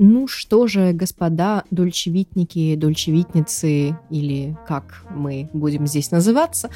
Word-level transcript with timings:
Ну 0.00 0.28
что 0.28 0.68
же, 0.68 0.92
господа 0.92 1.64
дольчевитники, 1.72 2.76
дольчевитницы, 2.76 3.98
или 4.10 4.56
как 4.68 5.02
мы 5.10 5.50
будем 5.52 5.88
здесь 5.88 6.12
называться, 6.12 6.70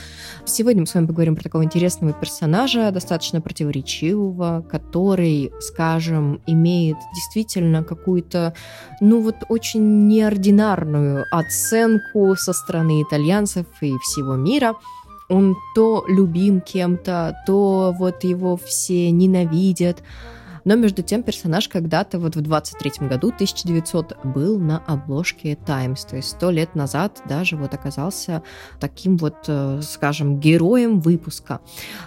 сегодня 0.45 0.80
мы 0.80 0.87
с 0.88 0.95
вами 0.95 1.06
поговорим 1.06 1.37
про 1.37 1.45
такого 1.45 1.62
интересного 1.62 2.14
персонажа, 2.14 2.90
достаточно 2.90 3.40
противоречивого, 3.40 4.66
который, 4.69 5.53
скажем, 5.61 6.43
имеет 6.48 6.96
действительно 7.14 7.85
какую-то, 7.85 8.54
ну 9.00 9.23
вот 9.23 9.36
очень 9.48 10.09
неординарную 10.09 11.25
оценку 11.30 12.34
со 12.34 12.52
стороны 12.52 13.04
итальянцев 13.04 13.66
и 13.82 13.96
всего 13.98 14.34
мира. 14.34 14.75
Он 15.29 15.54
то 15.77 16.04
любим 16.09 16.61
кем-то, 16.61 17.36
то 17.46 17.95
вот 17.96 18.25
его 18.25 18.57
все 18.57 19.12
ненавидят, 19.12 20.02
но 20.64 20.76
между 20.76 21.02
тем 21.02 21.22
персонаж 21.22 21.68
когда-то 21.68 22.18
вот 22.18 22.36
в 22.36 22.40
23 22.40 23.08
году, 23.08 23.29
1900, 23.29 24.25
был 24.25 24.58
на 24.58 24.79
обложке 24.79 25.57
Times, 25.66 26.04
то 26.04 26.16
есть 26.16 26.30
сто 26.30 26.50
лет 26.50 26.75
назад 26.75 27.22
даже 27.29 27.57
вот 27.57 27.75
оказался 27.75 28.43
таким 28.80 29.17
вот, 29.17 29.36
э, 29.48 29.80
скажем, 29.82 30.39
героем 30.39 31.00
выпуска. 31.00 31.61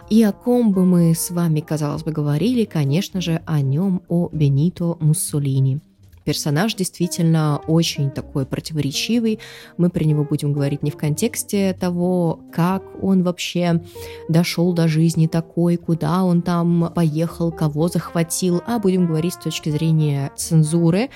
И 0.09 0.23
о 0.23 0.31
ком 0.31 0.71
бы 0.71 0.85
мы 0.85 1.13
с 1.13 1.31
вами, 1.31 1.59
казалось 1.61 2.03
бы, 2.03 2.11
говорили, 2.11 2.65
конечно 2.65 3.21
же, 3.21 3.41
о 3.45 3.61
нем, 3.61 4.01
о 4.07 4.29
Бенито 4.31 4.97
Муссолини. 4.99 5.81
Персонаж 6.25 6.73
действительно 6.73 7.61
очень 7.67 8.09
такой 8.09 8.47
противоречивый. 8.47 9.39
Мы 9.77 9.91
про 9.91 10.03
него 10.03 10.23
будем 10.23 10.53
говорить 10.53 10.81
не 10.81 10.89
в 10.89 10.97
контексте 10.97 11.77
того, 11.79 12.39
как 12.51 12.83
он 13.03 13.21
вообще 13.21 13.83
дошел 14.27 14.73
до 14.73 14.87
жизни 14.87 15.27
такой, 15.27 15.77
куда 15.77 16.23
он 16.23 16.41
там 16.41 16.91
поехал, 16.95 17.51
кого 17.51 17.87
захватил, 17.89 18.61
а 18.65 18.79
будем 18.79 19.05
говорить 19.05 19.35
с 19.35 19.37
точки 19.37 19.69
зрения 19.69 20.31
цензуры, 20.35 21.09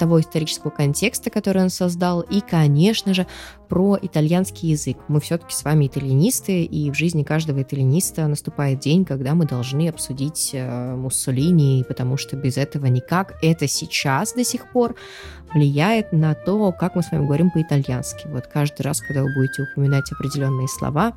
того 0.00 0.18
исторического 0.18 0.70
контекста, 0.70 1.28
который 1.28 1.62
он 1.62 1.68
создал, 1.68 2.22
и, 2.22 2.40
конечно 2.40 3.12
же, 3.12 3.26
про 3.68 3.98
итальянский 4.00 4.70
язык. 4.70 4.96
Мы 5.08 5.20
все-таки 5.20 5.54
с 5.54 5.62
вами 5.62 5.88
итальянисты, 5.88 6.64
и 6.64 6.90
в 6.90 6.94
жизни 6.94 7.22
каждого 7.22 7.60
итальяниста 7.60 8.26
наступает 8.26 8.80
день, 8.80 9.04
когда 9.04 9.34
мы 9.34 9.44
должны 9.44 9.88
обсудить 9.88 10.50
э, 10.54 10.96
Муссолини, 10.96 11.84
потому 11.86 12.16
что 12.16 12.36
без 12.36 12.56
этого 12.56 12.86
никак. 12.86 13.34
Это 13.42 13.68
сейчас 13.68 14.32
до 14.32 14.42
сих 14.42 14.70
пор 14.70 14.96
влияет 15.52 16.12
на 16.12 16.34
то, 16.34 16.72
как 16.72 16.96
мы 16.96 17.02
с 17.02 17.12
вами 17.12 17.26
говорим 17.26 17.50
по-итальянски. 17.50 18.26
Вот 18.28 18.46
каждый 18.46 18.82
раз, 18.82 19.02
когда 19.02 19.22
вы 19.22 19.34
будете 19.34 19.62
упоминать 19.62 20.10
определенные 20.10 20.66
слова, 20.66 21.14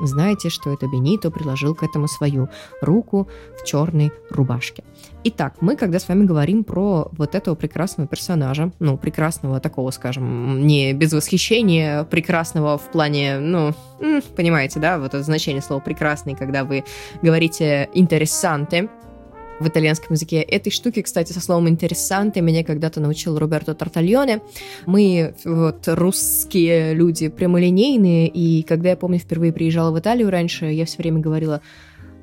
знаете, 0.00 0.48
что 0.48 0.72
это 0.72 0.86
Бенито 0.86 1.30
приложил 1.30 1.74
к 1.74 1.82
этому 1.82 2.08
свою 2.08 2.48
руку 2.80 3.28
в 3.60 3.64
черной 3.64 4.12
рубашке. 4.30 4.84
Итак, 5.24 5.54
мы 5.60 5.76
когда 5.76 5.98
с 5.98 6.08
вами 6.08 6.24
говорим 6.24 6.64
про 6.64 7.08
вот 7.12 7.34
этого 7.34 7.54
прекрасного 7.54 8.08
персонажа, 8.08 8.70
ну, 8.78 8.96
прекрасного 8.96 9.60
такого, 9.60 9.90
скажем, 9.90 10.66
не 10.66 10.92
без 10.92 11.12
восхищения, 11.12 12.04
прекрасного 12.04 12.78
в 12.78 12.90
плане, 12.92 13.38
ну, 13.38 13.74
понимаете, 14.36 14.80
да, 14.80 14.98
вот 14.98 15.08
это 15.08 15.22
значение 15.22 15.62
слова 15.62 15.80
«прекрасный», 15.80 16.34
когда 16.34 16.64
вы 16.64 16.84
говорите 17.22 17.88
«интересанте», 17.94 18.88
в 19.60 19.68
итальянском 19.68 20.14
языке. 20.14 20.40
Этой 20.42 20.70
штуки, 20.70 21.02
кстати, 21.02 21.32
со 21.32 21.40
словом 21.40 21.68
«интересанте» 21.68 22.40
меня 22.40 22.64
когда-то 22.64 23.00
научил 23.00 23.38
Роберто 23.38 23.74
Тартальоне. 23.74 24.40
Мы, 24.86 25.34
вот, 25.44 25.84
русские 25.86 26.94
люди 26.94 27.28
прямолинейные, 27.28 28.28
и 28.28 28.62
когда 28.62 28.90
я, 28.90 28.96
помню, 28.96 29.18
впервые 29.18 29.52
приезжала 29.52 29.90
в 29.94 29.98
Италию 29.98 30.30
раньше, 30.30 30.66
я 30.66 30.84
все 30.84 30.98
время 30.98 31.20
говорила 31.20 31.60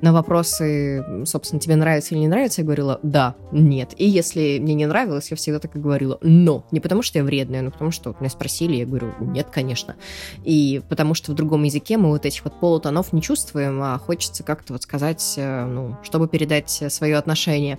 на 0.04 0.12
вопросы, 0.12 1.02
собственно, 1.24 1.60
тебе 1.60 1.76
нравится 1.76 2.14
или 2.14 2.20
не 2.20 2.28
нравится, 2.28 2.60
я 2.60 2.66
говорила 2.66 3.00
«да», 3.02 3.36
«нет». 3.52 3.94
И 3.96 4.06
если 4.06 4.58
мне 4.60 4.74
не 4.74 4.84
нравилось, 4.84 5.30
я 5.30 5.36
всегда 5.38 5.60
так 5.60 5.74
и 5.76 5.78
говорила 5.78 6.18
«но». 6.20 6.66
Не 6.72 6.80
потому 6.80 7.00
что 7.00 7.18
я 7.18 7.24
вредная, 7.24 7.62
но 7.62 7.70
потому 7.70 7.90
что 7.90 8.10
вот 8.10 8.20
меня 8.20 8.28
спросили, 8.28 8.76
я 8.76 8.84
говорю 8.84 9.14
«нет, 9.18 9.48
конечно». 9.50 9.96
И 10.44 10.82
потому 10.90 11.14
что 11.14 11.32
в 11.32 11.34
другом 11.34 11.62
языке 11.62 11.96
мы 11.96 12.10
вот 12.10 12.26
этих 12.26 12.44
вот 12.44 12.60
полутонов 12.60 13.14
не 13.14 13.22
чувствуем, 13.22 13.80
а 13.82 13.98
хочется 13.98 14.42
как-то 14.42 14.74
вот 14.74 14.82
сказать, 14.82 15.34
э, 15.38 15.64
ну, 15.64 15.96
чтобы 16.02 16.28
передать 16.28 16.84
свое 16.88 17.16
отношение. 17.16 17.78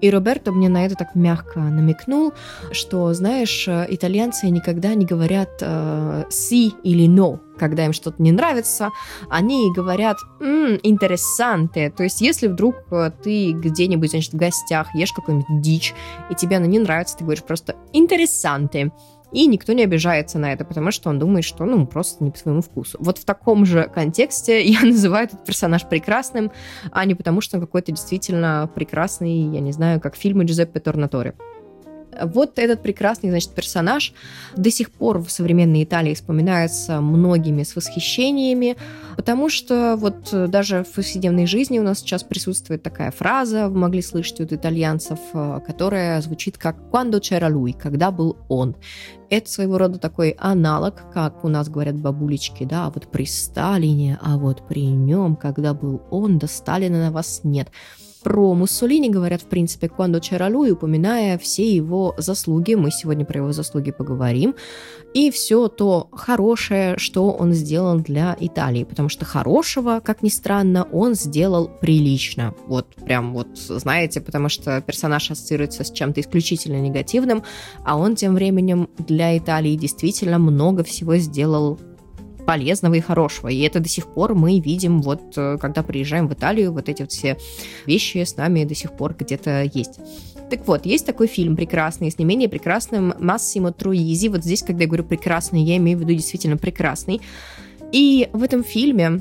И 0.00 0.10
Роберто 0.10 0.50
мне 0.50 0.68
на 0.68 0.86
это 0.86 0.96
так 0.96 1.14
мягко 1.14 1.60
намекнул, 1.60 2.32
что, 2.72 3.14
знаешь, 3.14 3.68
итальянцы 3.68 4.48
никогда 4.48 4.94
не 4.94 5.06
говорят 5.06 5.50
э, 5.60 6.24
«си» 6.30 6.72
или 6.82 7.06
«но», 7.06 7.38
когда 7.60 7.84
им 7.84 7.92
что-то 7.92 8.22
не 8.22 8.32
нравится, 8.32 8.90
они 9.28 9.72
говорят 9.72 10.16
«м, 10.40 10.80
интересанте». 10.82 11.90
То 11.90 12.02
есть, 12.02 12.22
если 12.22 12.48
вдруг 12.48 12.76
э, 12.90 13.12
ты 13.22 13.52
где-нибудь, 13.52 14.10
значит, 14.10 14.32
в 14.32 14.36
гостях 14.36 14.92
ешь 14.94 15.12
какую-нибудь 15.12 15.60
дичь, 15.60 15.94
и 16.30 16.34
тебе 16.34 16.56
она 16.56 16.66
не 16.66 16.78
нравится, 16.78 17.18
ты 17.18 17.24
говоришь 17.24 17.44
просто 17.44 17.76
«интересанте». 17.92 18.90
И 19.32 19.46
никто 19.46 19.72
не 19.74 19.84
обижается 19.84 20.38
на 20.38 20.52
это, 20.52 20.64
потому 20.64 20.90
что 20.90 21.08
он 21.08 21.18
думает, 21.20 21.44
что, 21.44 21.64
ну, 21.64 21.86
просто 21.86 22.24
не 22.24 22.30
по 22.32 22.38
своему 22.38 22.62
вкусу. 22.62 22.98
Вот 23.00 23.18
в 23.18 23.24
таком 23.24 23.64
же 23.64 23.88
контексте 23.94 24.62
я 24.64 24.80
называю 24.80 25.26
этот 25.26 25.44
персонаж 25.44 25.86
прекрасным, 25.86 26.50
а 26.90 27.04
не 27.04 27.14
потому, 27.14 27.40
что 27.40 27.58
он 27.58 27.60
какой-то 27.62 27.92
действительно 27.92 28.68
прекрасный, 28.74 29.54
я 29.54 29.60
не 29.60 29.72
знаю, 29.72 30.00
как 30.00 30.16
фильмы 30.16 30.44
Джузеппе 30.44 30.80
Торнаторе. 30.80 31.34
Вот 32.22 32.58
этот 32.58 32.82
прекрасный, 32.82 33.30
значит, 33.30 33.50
персонаж 33.50 34.12
до 34.56 34.70
сих 34.70 34.90
пор 34.90 35.18
в 35.18 35.30
современной 35.30 35.84
Италии 35.84 36.14
вспоминается 36.14 37.00
многими 37.00 37.62
с 37.62 37.76
восхищениями, 37.76 38.76
потому 39.16 39.48
что 39.48 39.96
вот 39.96 40.50
даже 40.50 40.84
в 40.84 40.92
повседневной 40.92 41.46
жизни 41.46 41.78
у 41.78 41.82
нас 41.82 42.00
сейчас 42.00 42.22
присутствует 42.22 42.82
такая 42.82 43.10
фраза, 43.10 43.68
вы 43.68 43.78
могли 43.78 44.02
слышать 44.02 44.40
от 44.40 44.52
итальянцев, 44.52 45.18
э, 45.34 45.60
которая 45.66 46.20
звучит 46.20 46.58
как 46.58 46.76
«quando 46.90 47.20
c'era 47.20 47.50
lui», 47.50 47.72
«когда 47.72 48.10
был 48.10 48.36
он». 48.48 48.76
Это 49.30 49.48
своего 49.48 49.78
рода 49.78 49.98
такой 49.98 50.30
аналог, 50.38 51.12
как 51.12 51.44
у 51.44 51.48
нас 51.48 51.68
говорят 51.68 51.94
бабулечки, 51.94 52.64
да, 52.64 52.86
а 52.86 52.90
вот 52.90 53.06
при 53.08 53.26
Сталине, 53.26 54.18
а 54.20 54.36
вот 54.38 54.66
при 54.66 54.86
нем, 54.86 55.36
когда 55.36 55.72
был 55.72 56.02
он, 56.10 56.38
да 56.38 56.48
Сталина 56.48 56.98
на 56.98 57.12
вас 57.12 57.42
нет. 57.44 57.68
Про 58.22 58.54
Муссолини 58.54 59.08
говорят, 59.08 59.40
в 59.40 59.46
принципе, 59.46 59.86
«Quando 59.86 60.20
c'era 60.20 60.50
lui», 60.50 60.70
упоминая 60.70 61.38
все 61.38 61.74
его 61.74 62.14
заслуги. 62.18 62.74
Мы 62.74 62.90
сегодня 62.90 63.24
про 63.24 63.38
его 63.38 63.52
заслуги 63.52 63.92
поговорим. 63.92 64.54
И 65.14 65.30
все 65.30 65.68
то 65.68 66.08
хорошее, 66.12 66.98
что 66.98 67.32
он 67.32 67.52
сделал 67.52 67.98
для 67.98 68.36
Италии. 68.38 68.84
Потому 68.84 69.08
что 69.08 69.24
хорошего, 69.24 70.00
как 70.04 70.22
ни 70.22 70.28
странно, 70.28 70.86
он 70.92 71.14
сделал 71.14 71.68
прилично. 71.80 72.54
Вот 72.66 72.94
прям 72.96 73.32
вот, 73.32 73.56
знаете, 73.56 74.20
потому 74.20 74.50
что 74.50 74.80
персонаж 74.82 75.30
ассоциируется 75.30 75.84
с 75.84 75.90
чем-то 75.90 76.20
исключительно 76.20 76.80
негативным, 76.80 77.42
а 77.84 77.96
он 77.96 78.16
тем 78.16 78.34
временем 78.34 78.88
для 78.98 79.36
Италии 79.36 79.76
действительно 79.76 80.38
много 80.38 80.84
всего 80.84 81.16
сделал 81.16 81.80
полезного 82.50 82.94
и 82.94 83.00
хорошего. 83.00 83.46
И 83.46 83.60
это 83.60 83.78
до 83.78 83.88
сих 83.88 84.08
пор 84.08 84.34
мы 84.34 84.58
видим, 84.58 85.02
вот 85.02 85.20
э, 85.36 85.56
когда 85.60 85.84
приезжаем 85.84 86.26
в 86.26 86.32
Италию, 86.32 86.72
вот 86.72 86.88
эти 86.88 87.02
вот 87.02 87.12
все 87.12 87.36
вещи 87.86 88.24
с 88.24 88.36
нами 88.36 88.64
до 88.64 88.74
сих 88.74 88.90
пор 88.96 89.14
где-то 89.16 89.70
есть. 89.72 90.00
Так 90.50 90.66
вот, 90.66 90.84
есть 90.84 91.06
такой 91.06 91.28
фильм 91.28 91.54
прекрасный, 91.54 92.10
с 92.10 92.18
не 92.18 92.24
менее 92.24 92.48
прекрасным 92.48 93.14
Массимо 93.20 93.72
Труизи. 93.72 94.26
Вот 94.26 94.42
здесь, 94.42 94.64
когда 94.64 94.82
я 94.82 94.88
говорю 94.88 95.04
прекрасный, 95.04 95.62
я 95.62 95.76
имею 95.76 95.96
в 95.98 96.00
виду 96.00 96.12
действительно 96.12 96.56
прекрасный. 96.56 97.20
И 97.92 98.28
в 98.32 98.42
этом 98.42 98.64
фильме 98.64 99.20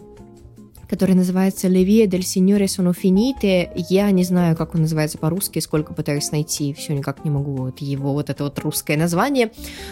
который 0.90 1.14
называется 1.14 1.68
«Le 1.68 1.84
vie 1.84 2.08
del 2.08 2.22
Signore 2.22 2.66
sono 2.66 2.94
finite». 2.94 3.70
Я 3.76 4.10
не 4.12 4.24
знаю, 4.24 4.56
как 4.56 4.74
он 4.74 4.82
называется 4.82 5.18
по-русски, 5.18 5.60
сколько 5.60 5.94
пытаюсь 5.94 6.32
найти, 6.32 6.74
все 6.74 6.94
никак 6.94 7.24
не 7.24 7.30
могу 7.30 7.56
вот 7.56 7.80
его 7.80 8.14
вот 8.14 8.30
это 8.30 8.44
вот 8.44 8.58
русское 8.60 8.98
название. 8.98 9.52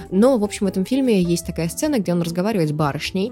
Но, 0.09 0.37
в 0.37 0.43
общем, 0.43 0.65
в 0.65 0.69
этом 0.69 0.85
фильме 0.85 1.21
есть 1.21 1.45
такая 1.45 1.69
сцена, 1.69 1.99
где 1.99 2.13
он 2.13 2.21
разговаривает 2.21 2.69
с 2.69 2.73
барышней, 2.73 3.31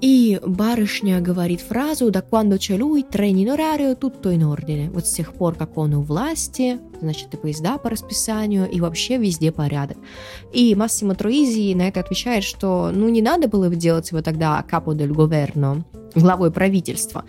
и 0.00 0.38
барышня 0.44 1.20
говорит 1.20 1.62
фразу 1.62 2.10
«Да 2.10 2.22
quando 2.22 2.56
c'è 2.56 2.76
lui, 2.76 3.06
treni 3.08 3.42
in 3.42 3.50
orario, 3.50 3.96
tutto 3.96 4.30
in 4.30 4.42
ordine». 4.42 4.90
Вот 4.90 5.06
с 5.06 5.12
тех 5.12 5.32
пор, 5.32 5.54
как 5.54 5.78
он 5.78 5.94
у 5.94 6.02
власти, 6.02 6.78
значит, 7.00 7.32
и 7.32 7.36
поезда 7.36 7.78
по 7.78 7.88
расписанию, 7.88 8.68
и 8.68 8.80
вообще 8.80 9.16
везде 9.16 9.52
порядок. 9.52 9.96
И 10.52 10.74
Массимо 10.74 11.14
Труизи 11.14 11.74
на 11.74 11.88
это 11.88 12.00
отвечает, 12.00 12.44
что 12.44 12.90
ну 12.92 13.08
не 13.08 13.22
надо 13.22 13.48
было 13.48 13.68
делать 13.70 14.10
его 14.10 14.20
тогда 14.20 14.62
капо 14.62 14.94
дель 14.94 15.12
говерно, 15.12 15.84
главой 16.14 16.50
правительства. 16.50 17.24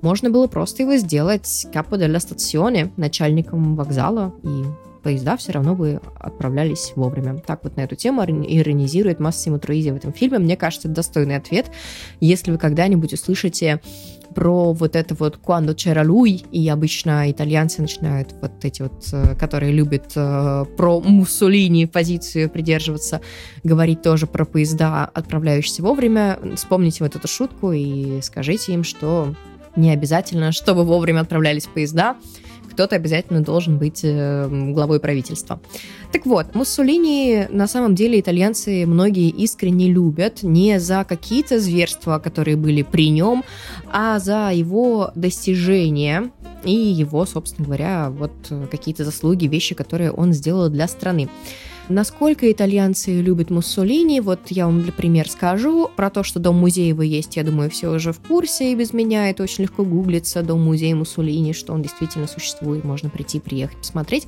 Можно 0.00 0.30
было 0.30 0.46
просто 0.46 0.82
его 0.82 0.96
сделать 0.96 1.66
капо 1.72 1.98
дель 1.98 2.20
стационе, 2.20 2.92
начальником 2.96 3.74
вокзала, 3.74 4.32
и 4.44 4.64
поезда 5.06 5.36
все 5.36 5.52
равно 5.52 5.76
бы 5.76 6.00
отправлялись 6.18 6.92
вовремя. 6.96 7.40
Так 7.46 7.60
вот 7.62 7.76
на 7.76 7.82
эту 7.82 7.94
тему 7.94 8.24
иронизирует 8.24 9.20
Массимо 9.20 9.60
Труизи 9.60 9.90
в 9.90 9.94
этом 9.94 10.12
фильме. 10.12 10.40
Мне 10.40 10.56
кажется, 10.56 10.88
это 10.88 10.96
достойный 10.96 11.36
ответ. 11.36 11.70
Если 12.18 12.50
вы 12.50 12.58
когда-нибудь 12.58 13.12
услышите 13.12 13.80
про 14.34 14.72
вот 14.72 14.96
это 14.96 15.14
вот 15.14 15.38
«Quando 15.38 15.76
c'era 15.76 16.04
lui», 16.04 16.44
и 16.50 16.68
обычно 16.68 17.30
итальянцы 17.30 17.82
начинают 17.82 18.34
вот 18.42 18.64
эти 18.64 18.82
вот, 18.82 19.08
э, 19.12 19.36
которые 19.36 19.70
любят 19.70 20.10
э, 20.16 20.64
про 20.76 21.00
Муссолини 21.00 21.86
позицию 21.86 22.50
придерживаться, 22.50 23.20
говорить 23.62 24.02
тоже 24.02 24.26
про 24.26 24.44
поезда, 24.44 25.04
отправляющиеся 25.04 25.84
вовремя, 25.84 26.40
вспомните 26.56 27.04
вот 27.04 27.14
эту 27.14 27.28
шутку 27.28 27.70
и 27.70 28.20
скажите 28.22 28.72
им, 28.72 28.82
что 28.82 29.36
не 29.76 29.92
обязательно, 29.92 30.50
чтобы 30.50 30.84
вовремя 30.84 31.20
отправлялись 31.20 31.66
поезда, 31.66 32.16
кто-то 32.70 32.96
обязательно 32.96 33.42
должен 33.42 33.78
быть 33.78 34.00
э, 34.02 34.48
главой 34.72 35.00
правительства. 35.00 35.60
Так 36.12 36.26
вот, 36.26 36.54
Муссолини 36.54 37.46
на 37.50 37.66
самом 37.66 37.94
деле 37.94 38.20
итальянцы 38.20 38.86
многие 38.86 39.28
искренне 39.28 39.88
любят 39.90 40.42
не 40.42 40.78
за 40.80 41.04
какие-то 41.04 41.58
зверства, 41.60 42.18
которые 42.18 42.56
были 42.56 42.82
при 42.82 43.10
нем, 43.10 43.44
а 43.92 44.18
за 44.18 44.50
его 44.52 45.10
достижения 45.14 46.30
и 46.64 46.72
его, 46.72 47.24
собственно 47.26 47.66
говоря, 47.66 48.10
вот 48.10 48.32
какие-то 48.70 49.04
заслуги, 49.04 49.46
вещи, 49.46 49.74
которые 49.74 50.10
он 50.10 50.32
сделал 50.32 50.68
для 50.68 50.88
страны. 50.88 51.28
Насколько 51.88 52.50
итальянцы 52.50 53.20
любят 53.20 53.50
Муссолини, 53.50 54.20
вот 54.20 54.40
я 54.48 54.66
вам 54.66 54.82
для 54.82 54.90
пример 54.90 55.30
скажу. 55.30 55.88
Про 55.94 56.10
то, 56.10 56.24
что 56.24 56.40
дом 56.40 56.56
Музеева 56.56 57.02
есть, 57.02 57.36
я 57.36 57.44
думаю, 57.44 57.70
все 57.70 57.92
уже 57.92 58.12
в 58.12 58.18
курсе 58.18 58.72
и 58.72 58.74
без 58.74 58.92
меня. 58.92 59.30
Это 59.30 59.44
очень 59.44 59.62
легко 59.64 59.84
гуглится, 59.84 60.42
дом 60.42 60.62
музея 60.62 60.96
Муссолини, 60.96 61.52
что 61.52 61.72
он 61.72 61.82
действительно 61.82 62.26
существует, 62.26 62.82
можно 62.82 63.08
прийти, 63.08 63.38
приехать, 63.38 63.78
посмотреть. 63.78 64.26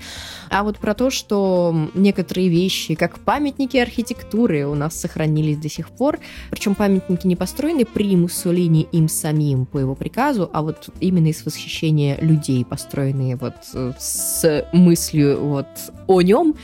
А 0.50 0.62
вот 0.62 0.78
про 0.78 0.94
то, 0.94 1.10
что 1.10 1.88
некоторые 1.94 2.48
вещи, 2.48 2.94
как 2.94 3.18
памятники 3.18 3.76
архитектуры, 3.76 4.64
у 4.66 4.76
нас 4.76 4.94
сохранились 4.94 5.56
до 5.56 5.68
сих 5.68 5.90
пор. 5.90 6.20
Причем 6.50 6.76
памятники 6.76 7.26
не 7.26 7.34
построены 7.34 7.84
при 7.84 8.14
Муссолини 8.14 8.86
им 8.92 9.08
самим 9.08 9.66
по 9.66 9.78
его 9.78 9.96
приказу, 9.96 10.48
а 10.52 10.62
вот 10.62 10.90
именно 11.00 11.26
из 11.26 11.44
восхищения 11.44 12.18
людей, 12.20 12.64
построенные 12.64 13.34
вот 13.34 13.54
э, 13.74 13.92
с 13.98 14.64
мыслью 14.72 15.40
вот 15.40 15.66
о 16.06 16.22
нем, 16.22 16.54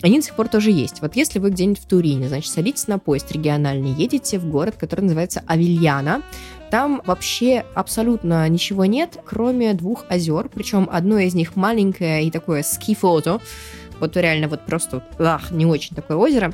они 0.00 0.20
до 0.20 0.24
сих 0.24 0.34
пор 0.36 0.43
пор 0.44 0.52
тоже 0.52 0.70
есть. 0.70 1.00
Вот 1.00 1.16
если 1.16 1.38
вы 1.38 1.50
где-нибудь 1.50 1.80
в 1.80 1.86
Турине, 1.86 2.28
значит, 2.28 2.52
садитесь 2.52 2.86
на 2.86 2.98
поезд 2.98 3.30
региональный, 3.32 3.90
едете 3.90 4.38
в 4.38 4.48
город, 4.48 4.76
который 4.78 5.02
называется 5.02 5.42
Авильяна, 5.46 6.22
там 6.70 7.02
вообще 7.06 7.64
абсолютно 7.74 8.48
ничего 8.48 8.84
нет, 8.84 9.18
кроме 9.24 9.74
двух 9.74 10.04
озер, 10.08 10.50
причем 10.52 10.88
одно 10.90 11.18
из 11.18 11.34
них 11.34 11.56
маленькое 11.56 12.24
и 12.24 12.30
такое 12.30 12.62
ски-фото, 12.62 13.40
вот 14.00 14.16
реально 14.16 14.48
вот 14.48 14.66
просто, 14.66 15.04
ах, 15.18 15.50
не 15.50 15.66
очень 15.66 15.94
такое 15.94 16.16
озеро, 16.16 16.52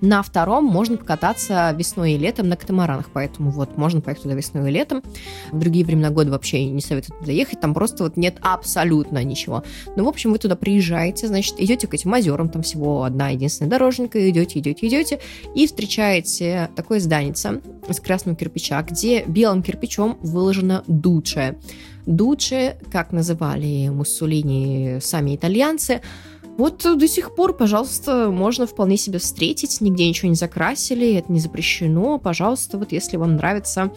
на 0.00 0.22
втором 0.22 0.64
можно 0.64 0.96
покататься 0.96 1.74
весной 1.76 2.12
и 2.12 2.18
летом 2.18 2.48
на 2.48 2.56
катамаранах, 2.56 3.10
поэтому 3.12 3.50
вот 3.50 3.76
можно 3.76 4.00
поехать 4.00 4.24
туда 4.24 4.34
весной 4.34 4.70
и 4.70 4.72
летом. 4.72 5.02
В 5.50 5.58
другие 5.58 5.84
времена 5.84 6.10
года 6.10 6.30
вообще 6.30 6.66
не 6.66 6.80
советую 6.80 7.18
туда 7.18 7.32
ехать, 7.32 7.60
там 7.60 7.74
просто 7.74 8.04
вот 8.04 8.16
нет 8.16 8.36
абсолютно 8.40 9.22
ничего. 9.24 9.64
Ну, 9.96 10.04
в 10.04 10.08
общем, 10.08 10.32
вы 10.32 10.38
туда 10.38 10.56
приезжаете, 10.56 11.26
значит, 11.28 11.54
идете 11.58 11.86
к 11.86 11.94
этим 11.94 12.12
озерам, 12.12 12.48
там 12.48 12.62
всего 12.62 13.04
одна 13.04 13.30
единственная 13.30 13.70
дороженька, 13.70 14.28
идете, 14.28 14.58
идете, 14.58 14.86
идете, 14.86 15.20
и 15.54 15.66
встречаете 15.66 16.70
такое 16.76 17.00
здание 17.00 17.32
из 17.32 18.00
красного 18.00 18.36
кирпича, 18.36 18.82
где 18.82 19.24
белым 19.24 19.62
кирпичом 19.62 20.18
выложена 20.20 20.84
дуче. 20.86 21.56
Дуче, 22.06 22.78
как 22.92 23.10
называли 23.10 23.88
Муссолини 23.88 24.98
сами 25.00 25.34
итальянцы, 25.34 26.02
вот 26.56 26.82
до 26.82 27.08
сих 27.08 27.34
пор, 27.34 27.52
пожалуйста, 27.52 28.30
можно 28.30 28.66
вполне 28.66 28.96
себе 28.96 29.18
встретить, 29.18 29.80
нигде 29.80 30.08
ничего 30.08 30.28
не 30.28 30.34
закрасили, 30.34 31.14
это 31.14 31.30
не 31.30 31.40
запрещено. 31.40 32.18
Пожалуйста, 32.18 32.78
вот 32.78 32.92
если 32.92 33.18
вам 33.18 33.36
нравится, 33.36 33.92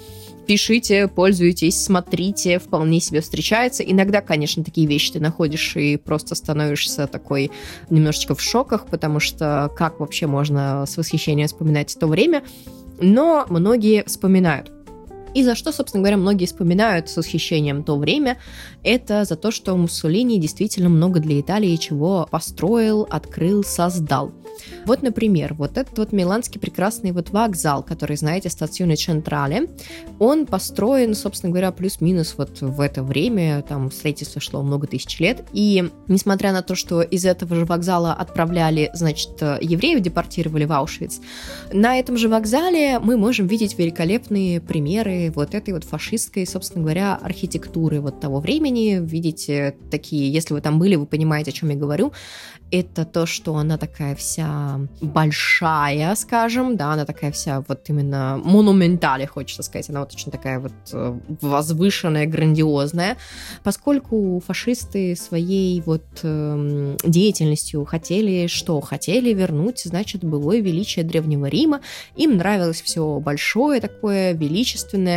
пишите, 0.45 1.07
пользуйтесь, 1.07 1.81
смотрите, 1.81 2.59
вполне 2.59 2.99
себе 2.99 3.21
встречается. 3.21 3.83
Иногда, 3.83 4.21
конечно, 4.21 4.63
такие 4.63 4.87
вещи 4.87 5.13
ты 5.13 5.19
находишь 5.19 5.75
и 5.77 5.95
просто 5.95 6.35
становишься 6.35 7.07
такой 7.07 7.51
немножечко 7.89 8.35
в 8.35 8.41
шоках, 8.41 8.87
потому 8.87 9.19
что 9.19 9.71
как 9.77 9.99
вообще 9.99 10.27
можно 10.27 10.85
с 10.85 10.97
восхищением 10.97 11.47
вспоминать 11.47 11.95
то 11.99 12.07
время, 12.07 12.43
но 12.99 13.45
многие 13.49 14.03
вспоминают. 14.05 14.71
И 15.33 15.43
за 15.43 15.55
что, 15.55 15.71
собственно 15.71 16.01
говоря, 16.01 16.17
многие 16.17 16.45
вспоминают 16.45 17.09
с 17.09 17.17
восхищением 17.17 17.83
то 17.83 17.97
время, 17.97 18.37
это 18.83 19.25
за 19.25 19.35
то, 19.35 19.51
что 19.51 19.75
Муссолини 19.75 20.39
действительно 20.39 20.89
много 20.89 21.19
для 21.19 21.39
Италии 21.39 21.75
чего 21.75 22.27
построил, 22.29 23.07
открыл, 23.09 23.63
создал. 23.63 24.31
Вот, 24.85 25.01
например, 25.01 25.53
вот 25.53 25.77
этот 25.77 25.97
вот 25.97 26.11
миланский 26.11 26.59
прекрасный 26.59 27.11
вот 27.11 27.29
вокзал, 27.29 27.83
который, 27.83 28.17
знаете, 28.17 28.49
стационе 28.49 28.95
Централе, 28.95 29.69
он 30.19 30.45
построен, 30.45 31.15
собственно 31.15 31.51
говоря, 31.51 31.71
плюс-минус 31.71 32.35
вот 32.37 32.61
в 32.61 32.81
это 32.81 33.03
время, 33.03 33.61
там 33.61 33.91
строительство 33.91 34.41
шло 34.41 34.61
много 34.61 34.87
тысяч 34.87 35.19
лет, 35.19 35.45
и 35.53 35.89
несмотря 36.07 36.51
на 36.51 36.61
то, 36.61 36.75
что 36.75 37.01
из 37.01 37.25
этого 37.25 37.55
же 37.55 37.65
вокзала 37.65 38.13
отправляли, 38.13 38.89
значит, 38.93 39.41
евреев 39.41 40.01
депортировали 40.01 40.65
в 40.65 40.73
Аушвиц, 40.73 41.21
на 41.71 41.97
этом 41.97 42.17
же 42.17 42.27
вокзале 42.27 42.99
мы 42.99 43.17
можем 43.17 43.47
видеть 43.47 43.77
великолепные 43.77 44.59
примеры 44.59 45.28
вот 45.29 45.55
этой 45.55 45.73
вот 45.73 45.83
фашистской, 45.83 46.45
собственно 46.45 46.83
говоря, 46.83 47.15
архитектуры 47.15 48.01
вот 48.01 48.19
того 48.19 48.39
времени. 48.39 48.99
Видите 49.01 49.75
такие, 49.91 50.31
если 50.31 50.53
вы 50.53 50.61
там 50.61 50.79
были, 50.79 50.95
вы 50.95 51.05
понимаете, 51.05 51.51
о 51.51 51.53
чем 51.53 51.69
я 51.69 51.75
говорю 51.75 52.11
это 52.71 53.05
то, 53.05 53.25
что 53.25 53.55
она 53.55 53.77
такая 53.77 54.15
вся 54.15 54.79
большая, 55.01 56.13
скажем, 56.15 56.77
да, 56.77 56.93
она 56.93 57.05
такая 57.05 57.31
вся 57.31 57.63
вот 57.67 57.89
именно 57.89 58.39
монументале, 58.43 59.25
хочется 59.27 59.63
сказать, 59.63 59.89
она 59.89 60.01
вот 60.01 60.13
очень 60.13 60.31
такая 60.31 60.59
вот 60.59 60.73
э, 60.91 61.19
возвышенная, 61.41 62.27
грандиозная, 62.27 63.17
поскольку 63.63 64.41
фашисты 64.45 65.15
своей 65.15 65.81
вот 65.81 66.03
э, 66.23 66.95
деятельностью 67.03 67.85
хотели 67.85 68.47
что? 68.47 68.79
Хотели 68.81 69.33
вернуть, 69.33 69.81
значит, 69.85 70.23
былое 70.23 70.59
величие 70.59 71.03
Древнего 71.05 71.47
Рима, 71.47 71.81
им 72.15 72.37
нравилось 72.37 72.81
все 72.81 73.19
большое 73.19 73.81
такое, 73.81 74.33
величественное, 74.33 75.08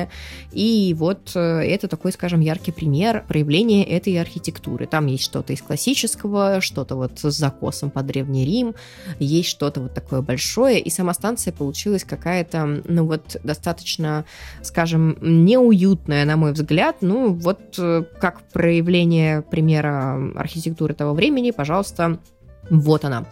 и 0.52 0.94
вот 0.98 1.32
э, 1.34 1.40
это 1.40 1.88
такой, 1.88 2.12
скажем, 2.12 2.40
яркий 2.40 2.72
пример 2.72 3.24
проявления 3.26 3.84
этой 3.84 4.20
архитектуры. 4.20 4.86
Там 4.86 5.06
есть 5.06 5.24
что-то 5.24 5.52
из 5.52 5.62
классического, 5.62 6.60
что-то 6.60 6.96
вот 6.96 7.18
с 7.18 7.30
закосом 7.30 7.90
по 7.90 8.02
Древний 8.02 8.44
Рим, 8.44 8.74
есть 9.18 9.48
что-то 9.48 9.80
вот 9.80 9.94
такое 9.94 10.20
большое, 10.22 10.80
и 10.80 10.90
сама 10.90 11.14
станция 11.14 11.52
получилась 11.52 12.04
какая-то, 12.04 12.82
ну 12.84 13.06
вот, 13.06 13.36
достаточно, 13.44 14.24
скажем, 14.62 15.16
неуютная, 15.20 16.24
на 16.24 16.36
мой 16.36 16.52
взгляд, 16.52 16.96
ну 17.00 17.32
вот 17.32 17.78
э, 17.78 18.04
как 18.20 18.42
проявление 18.52 19.42
примера 19.42 20.32
архитектуры 20.36 20.94
того 20.94 21.14
времени, 21.14 21.50
пожалуйста, 21.50 22.18
вот 22.70 23.04
она. 23.04 23.26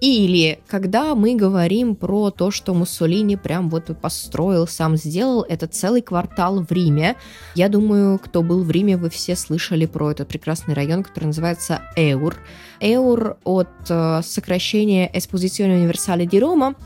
Или 0.00 0.60
когда 0.68 1.14
мы 1.16 1.34
говорим 1.34 1.96
про 1.96 2.30
то, 2.30 2.50
что 2.52 2.72
Муссолини 2.72 3.36
прям 3.36 3.68
вот 3.68 3.90
построил, 4.00 4.68
сам 4.68 4.96
сделал, 4.96 5.42
это 5.42 5.66
целый 5.66 6.02
квартал 6.02 6.62
в 6.62 6.70
Риме. 6.70 7.16
Я 7.54 7.68
думаю, 7.68 8.18
кто 8.18 8.42
был 8.42 8.62
в 8.62 8.70
Риме, 8.70 8.96
вы 8.96 9.10
все 9.10 9.34
слышали 9.34 9.86
про 9.86 10.12
этот 10.12 10.28
прекрасный 10.28 10.74
район, 10.74 11.02
который 11.02 11.24
называется 11.24 11.82
Эур. 11.96 12.36
Эур 12.80 13.38
от 13.42 13.68
э, 13.88 14.20
сокращения 14.22 15.10
Esposizione 15.12 15.84
Universale 15.84 16.26
di 16.26 16.38
Roma, 16.38 16.76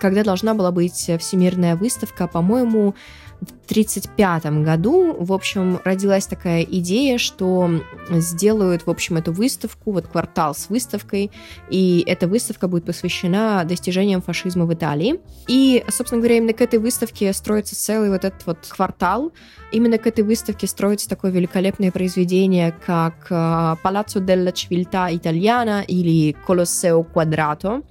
когда 0.00 0.22
должна 0.22 0.54
была 0.54 0.70
быть 0.70 1.10
всемирная 1.18 1.74
выставка, 1.74 2.28
по-моему, 2.28 2.94
в 3.40 3.70
1935 3.70 4.64
году, 4.64 5.16
в 5.18 5.32
общем, 5.32 5.80
родилась 5.84 6.26
такая 6.26 6.62
идея, 6.62 7.18
что 7.18 7.70
сделают, 8.10 8.86
в 8.86 8.90
общем, 8.90 9.16
эту 9.16 9.32
выставку, 9.32 9.92
вот 9.92 10.08
квартал 10.08 10.54
с 10.54 10.68
выставкой, 10.68 11.30
и 11.70 12.02
эта 12.06 12.26
выставка 12.26 12.68
будет 12.68 12.84
посвящена 12.84 13.64
достижениям 13.64 14.22
фашизма 14.22 14.66
в 14.66 14.74
Италии. 14.74 15.20
И, 15.46 15.84
собственно 15.88 16.20
говоря, 16.20 16.36
именно 16.36 16.52
к 16.52 16.60
этой 16.60 16.78
выставке 16.78 17.32
строится 17.32 17.76
целый 17.76 18.10
вот 18.10 18.24
этот 18.24 18.44
вот 18.46 18.58
квартал. 18.68 19.32
Именно 19.72 19.98
к 19.98 20.06
этой 20.06 20.24
выставке 20.24 20.66
строится 20.66 21.08
такое 21.08 21.30
великолепное 21.30 21.92
произведение, 21.92 22.74
как 22.84 23.30
Palazzo 23.30 24.18
della 24.18 24.52
Civiltà 24.52 25.08
Italiana 25.10 25.84
или 25.86 26.36
Colosseo 26.46 27.06
Quadrato, 27.10 27.84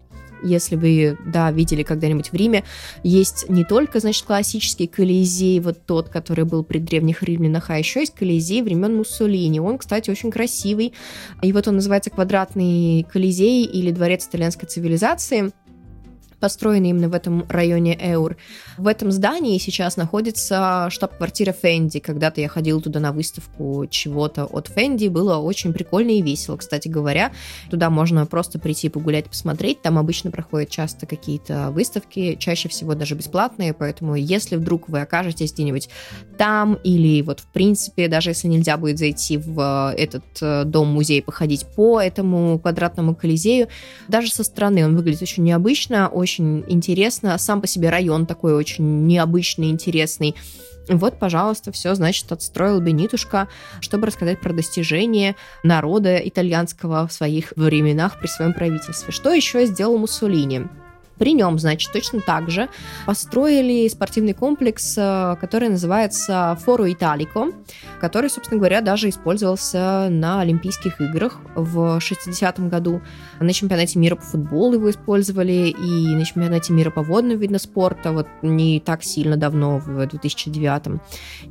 если 0.44 0.76
вы, 0.76 1.18
да, 1.26 1.52
видели 1.52 1.84
когда-нибудь 1.84 2.32
в 2.32 2.34
Риме, 2.34 2.64
есть 3.04 3.50
не 3.50 3.64
только, 3.64 4.00
значит, 4.00 4.26
классический 4.26 4.88
Колизей, 4.88 5.60
вот 5.60 5.86
тот, 5.86 6.10
который 6.10 6.46
был 6.46 6.64
при 6.64 6.80
древних 6.80 7.24
римлянах, 7.24 7.70
а 7.70 7.78
еще 7.78 8.02
есть 8.02 8.16
Колизей 8.16 8.62
времен 8.62 8.96
Муссолини. 8.96 9.60
Он, 9.60 9.78
кстати, 9.78 10.10
очень 10.10 10.32
красивый. 10.32 10.94
И 11.42 11.52
вот 11.54 11.68
он 11.68 11.76
называется 11.76 12.10
Квадратный 12.10 13.06
Колизей 13.12 13.66
или 13.66 13.92
Дворец 13.92 14.28
итальянской 14.28 14.68
цивилизации 14.68 15.52
построенный 16.40 16.90
именно 16.90 17.10
в 17.10 17.14
этом 17.14 17.46
районе 17.50 17.98
Эур. 18.00 18.38
В 18.78 18.88
этом 18.88 19.12
здании 19.12 19.58
сейчас 19.58 19.98
находится 19.98 20.88
штаб-квартира 20.90 21.52
Фенди. 21.52 22.00
Когда-то 22.00 22.42
я 22.42 22.48
ходила 22.48 22.82
туда 22.82 23.00
на 23.00 23.12
выставку 23.12 23.86
чего-то 23.90 24.46
от 24.46 24.68
Фенди. 24.68 25.08
Было 25.08 25.38
очень 25.38 25.74
прикольно 25.74 26.12
и 26.12 26.22
весело, 26.22 26.58
кстати 26.58 26.88
говоря. 26.88 27.32
Туда 27.70 27.90
можно 27.90 28.26
просто 28.26 28.60
прийти 28.60 28.90
погулять, 28.90 29.30
посмотреть. 29.30 29.82
Там 29.82 29.98
обычно 29.98 30.32
проходят 30.32 30.70
часто 30.70 31.06
какие-то 31.06 31.72
выставки, 31.72 32.36
чаще 32.40 32.70
всего 32.70 32.96
даже 32.96 33.16
бесплатные, 33.16 33.74
поэтому 33.74 34.16
если 34.16 34.56
вдруг 34.56 34.90
вы 34.90 35.02
окажетесь 35.02 35.54
где-нибудь 35.54 35.90
там 36.38 36.76
или 36.84 37.22
вот 37.22 37.42
в 37.42 37.48
принципе, 37.48 38.08
даже 38.08 38.30
если 38.32 38.48
нельзя 38.48 38.78
будет 38.78 38.98
зайти 38.98 39.38
в 39.38 39.94
этот 39.98 40.24
э, 40.42 40.64
дом-музей, 40.66 41.22
походить 41.22 41.66
по 41.76 42.00
этому 42.00 42.60
квадратному 42.60 43.16
колизею, 43.16 43.68
даже 44.08 44.32
со 44.32 44.44
стороны 44.44 44.86
он 44.86 44.96
выглядит 44.96 45.22
очень 45.22 45.44
необычно, 45.44 46.08
очень 46.08 46.29
очень 46.30 46.64
интересно. 46.68 47.38
Сам 47.38 47.60
по 47.60 47.68
себе 47.68 47.90
район 47.90 48.26
такой 48.26 48.54
очень 48.54 49.08
необычный, 49.08 49.70
интересный. 49.70 50.36
Вот, 50.88 51.18
пожалуйста, 51.20 51.72
все, 51.72 51.96
значит, 51.96 52.32
отстроил 52.32 52.80
Бенитушка, 52.80 53.48
чтобы 53.80 54.08
рассказать 54.08 54.40
про 54.40 54.54
достижения 54.54 55.36
народа 55.64 56.18
итальянского 56.18 57.08
в 57.08 57.14
своих 57.14 57.54
временах 57.56 58.20
при 58.20 58.28
своем 58.28 58.54
правительстве. 58.54 59.12
Что 59.12 59.34
еще 59.34 59.66
сделал 59.66 59.98
Муссолини? 59.98 60.68
При 61.20 61.34
нем, 61.34 61.60
значит, 61.60 61.92
точно 61.92 62.22
так 62.22 62.50
же 62.50 62.70
построили 63.06 63.88
спортивный 63.90 64.34
комплекс, 64.34 64.96
э, 64.98 65.36
который 65.40 65.70
называется 65.70 66.58
Фору 66.64 66.90
Италико, 66.90 67.50
который, 68.00 68.30
собственно 68.30 68.58
говоря, 68.58 68.82
даже 68.82 69.10
использовался 69.10 70.08
на 70.10 70.40
Олимпийских 70.40 71.02
играх 71.02 71.40
в 71.56 72.00
60-м 72.00 72.70
году. 72.70 73.02
На 73.40 73.52
чемпионате 73.52 74.00
мира 74.00 74.16
по 74.16 74.24
футболу 74.24 74.74
его 74.76 74.90
использовали, 74.90 75.76
и 75.78 76.16
на 76.16 76.24
чемпионате 76.24 76.72
мира 76.72 76.90
по 76.90 77.04
водным 77.04 77.38
видам 77.38 77.60
спорта, 77.60 78.14
вот 78.14 78.28
не 78.42 78.80
так 78.80 79.04
сильно 79.04 79.36
давно, 79.36 79.80
в 79.80 79.90
2009-м. 79.90 81.02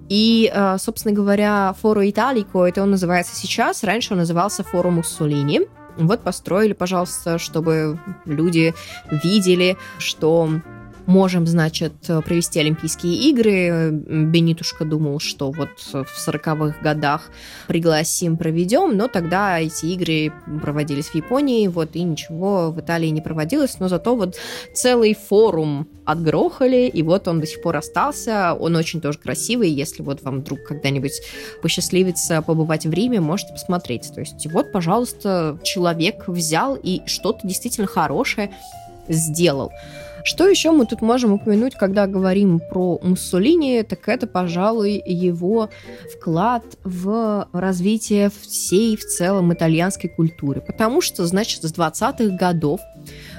И, 0.08 0.50
э, 0.52 0.76
собственно 0.78 1.14
говоря, 1.14 1.75
Фору 1.82 2.08
Италико, 2.08 2.64
это 2.64 2.82
он 2.82 2.90
называется 2.90 3.37
сейчас, 3.37 3.84
раньше 3.84 4.14
он 4.14 4.20
назывался 4.20 4.64
Фору 4.64 4.90
Муссолини, 4.90 5.66
вот 5.98 6.20
построили, 6.22 6.72
пожалуйста, 6.72 7.38
чтобы 7.38 7.98
люди 8.24 8.74
видели, 9.10 9.76
что 9.98 10.60
можем, 11.08 11.46
значит, 11.46 11.94
провести 12.24 12.60
Олимпийские 12.60 13.30
игры. 13.30 13.90
Бенитушка 13.90 14.84
думал, 14.84 15.18
что 15.20 15.50
вот 15.50 15.70
в 15.80 16.28
40-х 16.28 16.76
годах 16.82 17.30
пригласим, 17.66 18.36
проведем, 18.36 18.96
но 18.96 19.08
тогда 19.08 19.58
эти 19.58 19.86
игры 19.86 20.32
проводились 20.62 21.06
в 21.06 21.14
Японии, 21.14 21.66
вот, 21.66 21.96
и 21.96 22.02
ничего 22.02 22.70
в 22.70 22.78
Италии 22.78 23.08
не 23.08 23.22
проводилось, 23.22 23.80
но 23.80 23.88
зато 23.88 24.14
вот 24.14 24.36
целый 24.74 25.14
форум 25.14 25.88
отгрохали, 26.04 26.86
и 26.88 27.02
вот 27.02 27.26
он 27.26 27.40
до 27.40 27.46
сих 27.46 27.62
пор 27.62 27.78
остался. 27.78 28.54
Он 28.54 28.76
очень 28.76 29.00
тоже 29.00 29.18
красивый, 29.18 29.70
если 29.70 30.02
вот 30.02 30.22
вам 30.22 30.40
вдруг 30.40 30.62
когда-нибудь 30.64 31.22
посчастливится 31.62 32.42
побывать 32.42 32.84
в 32.84 32.92
Риме, 32.92 33.20
можете 33.20 33.52
посмотреть. 33.52 34.12
То 34.14 34.20
есть 34.20 34.46
вот, 34.52 34.72
пожалуйста, 34.72 35.58
человек 35.64 36.28
взял 36.28 36.76
и 36.76 37.00
что-то 37.06 37.48
действительно 37.48 37.86
хорошее 37.86 38.50
сделал. 39.08 39.72
Что 40.25 40.48
еще 40.48 40.70
мы 40.70 40.87
тут 40.87 41.02
можем 41.02 41.32
упомянуть, 41.32 41.75
когда 41.75 42.06
говорим 42.06 42.60
про 42.60 42.98
Муссолини, 43.02 43.82
так 43.82 44.08
это, 44.08 44.26
пожалуй, 44.26 45.02
его 45.04 45.70
вклад 46.14 46.64
в 46.84 47.48
развитие 47.52 48.30
всей 48.30 48.96
в 48.96 49.04
целом 49.04 49.52
итальянской 49.52 50.10
культуры. 50.10 50.60
Потому 50.60 51.00
что, 51.00 51.26
значит, 51.26 51.62
с 51.62 51.72
20-х 51.72 52.37
годов 52.37 52.80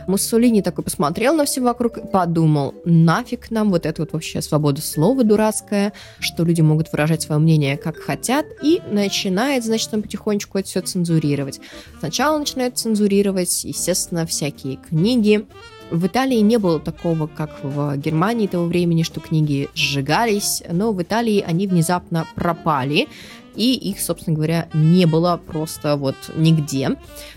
Муссолини 0.08 0.62
такой 0.62 0.84
посмотрел 0.84 1.36
на 1.36 1.46
все 1.46 1.62
вокруг 1.62 1.98
и 1.98 2.08
подумал, 2.08 2.74
нафиг 2.86 3.52
нам 3.52 3.70
вот 3.70 3.86
это 3.86 4.02
вот 4.02 4.14
вообще 4.14 4.42
свобода 4.42 4.82
слова 4.82 5.24
дурацкая, 5.24 5.94
что 6.20 6.44
люди 6.44 6.62
могут 6.62 6.92
выражать 6.92 7.22
свое 7.22 7.40
мнение 7.40 7.78
как 7.78 7.98
хотят, 7.98 8.46
и 8.64 8.82
начинает, 8.90 9.64
значит, 9.64 9.94
он 9.94 10.02
потихонечку 10.02 10.58
это 10.58 10.68
все 10.68 10.82
цензурировать. 10.82 11.60
Сначала 12.00 12.38
начинает 12.38 12.78
цензурировать, 12.78 13.64
естественно, 13.64 14.26
всякие 14.26 14.78
книги, 14.78 15.46
в 15.92 16.08
Италии 16.08 16.40
не 16.40 16.58
было 16.58 16.80
такого, 16.80 17.28
как 17.28 17.64
в 17.64 17.98
Германии 17.98 18.48
того 18.48 18.66
времени, 18.66 19.04
что 19.04 19.20
книги 19.20 19.70
сжигались, 19.76 20.64
но 20.70 20.92
в 20.92 21.02
Италии 21.02 21.44
они 21.46 21.68
внезапно 21.68 22.26
пропали, 22.36 23.08
и 23.56 23.74
их, 23.74 24.00
собственно 24.00 24.36
говоря, 24.36 24.70
не 24.74 25.06
было 25.06 25.38
просто 25.46 25.98
вот 25.98 26.16
нигде. 26.36 26.92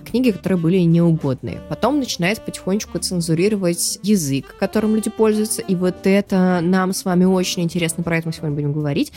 Книги, 0.04 0.30
которые 0.30 0.58
были 0.58 0.78
неугодные. 0.78 1.60
Потом 1.68 1.98
начинает 1.98 2.40
потихонечку 2.44 2.98
цензурировать 2.98 3.98
язык, 4.02 4.54
которым 4.58 4.94
люди 4.94 5.10
пользуются, 5.10 5.62
и 5.62 5.74
вот 5.74 6.06
это 6.06 6.60
нам 6.62 6.92
с 6.92 7.04
вами 7.04 7.24
очень 7.24 7.62
интересно, 7.62 8.04
про 8.04 8.18
это 8.18 8.28
мы 8.28 8.32
сегодня 8.32 8.54
будем 8.54 8.72
говорить. 8.72 9.12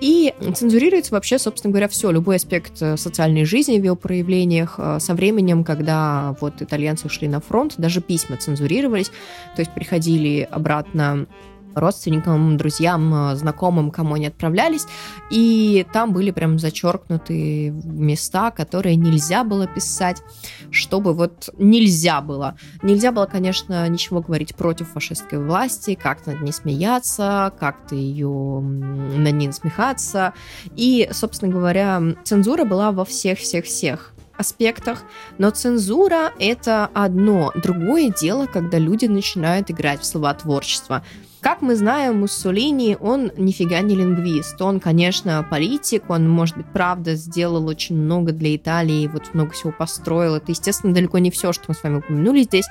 И 0.00 0.34
цензурируется 0.54 1.12
вообще, 1.12 1.38
собственно 1.38 1.70
говоря, 1.70 1.88
все, 1.88 2.10
любой 2.10 2.36
аспект 2.36 2.80
э, 2.80 2.96
социальной 2.96 3.44
жизни 3.44 3.78
в 3.78 3.84
его 3.84 3.96
проявлениях. 3.96 4.74
Э, 4.78 4.98
со 5.00 5.14
временем, 5.14 5.64
когда 5.64 6.36
вот 6.40 6.60
итальянцы 6.60 7.06
ушли 7.06 7.28
на 7.28 7.40
фронт, 7.40 7.74
даже 7.78 8.00
письма 8.00 8.36
цензурировались, 8.36 9.10
то 9.54 9.60
есть 9.60 9.72
приходили 9.72 10.48
обратно 10.50 11.26
родственникам, 11.74 12.56
друзьям, 12.56 13.14
э, 13.14 13.36
знакомым, 13.36 13.90
кому 13.90 14.14
они 14.14 14.26
отправлялись. 14.26 14.86
И 15.30 15.86
там 15.92 16.12
были 16.12 16.30
прям 16.30 16.58
зачеркнуты 16.58 17.70
места, 17.70 18.50
которые 18.50 18.96
нельзя 18.96 19.44
было 19.44 19.66
писать, 19.66 20.22
чтобы 20.70 21.14
вот 21.14 21.50
нельзя 21.58 22.20
было. 22.20 22.56
Нельзя 22.82 23.12
было, 23.12 23.26
конечно, 23.26 23.88
ничего 23.88 24.20
говорить 24.20 24.54
против 24.54 24.88
фашистской 24.90 25.38
власти, 25.38 25.98
как-то 26.00 26.32
над 26.32 26.42
ней 26.42 26.52
смеяться, 26.52 27.52
как-то 27.58 27.94
ее 27.94 28.60
над 28.60 29.34
ней 29.34 29.48
насмехаться. 29.48 30.34
И, 30.76 31.08
собственно 31.12 31.52
говоря, 31.52 32.02
цензура 32.24 32.64
была 32.64 32.92
во 32.92 33.04
всех-всех-всех 33.04 34.12
аспектах, 34.36 35.02
но 35.38 35.50
цензура— 35.50 36.32
это 36.38 36.88
одно. 36.94 37.52
Другое 37.54 38.10
дело, 38.10 38.46
когда 38.46 38.78
люди 38.78 39.06
начинают 39.06 39.70
играть 39.70 40.00
в 40.00 40.04
словотворчество. 40.04 41.04
Как 41.42 41.60
мы 41.60 41.74
знаем, 41.74 42.20
Муссолини, 42.20 42.96
он 43.00 43.32
нифига 43.36 43.80
не 43.80 43.96
лингвист. 43.96 44.62
Он, 44.62 44.78
конечно, 44.78 45.44
политик, 45.50 46.04
он, 46.08 46.28
может 46.28 46.56
быть, 46.56 46.66
правда, 46.72 47.16
сделал 47.16 47.66
очень 47.66 47.96
много 47.96 48.30
для 48.30 48.54
Италии, 48.54 49.08
вот 49.08 49.34
много 49.34 49.50
всего 49.50 49.72
построил. 49.72 50.36
Это, 50.36 50.52
естественно, 50.52 50.94
далеко 50.94 51.18
не 51.18 51.32
все, 51.32 51.52
что 51.52 51.64
мы 51.66 51.74
с 51.74 51.82
вами 51.82 51.96
упомянули 51.96 52.42
здесь. 52.42 52.66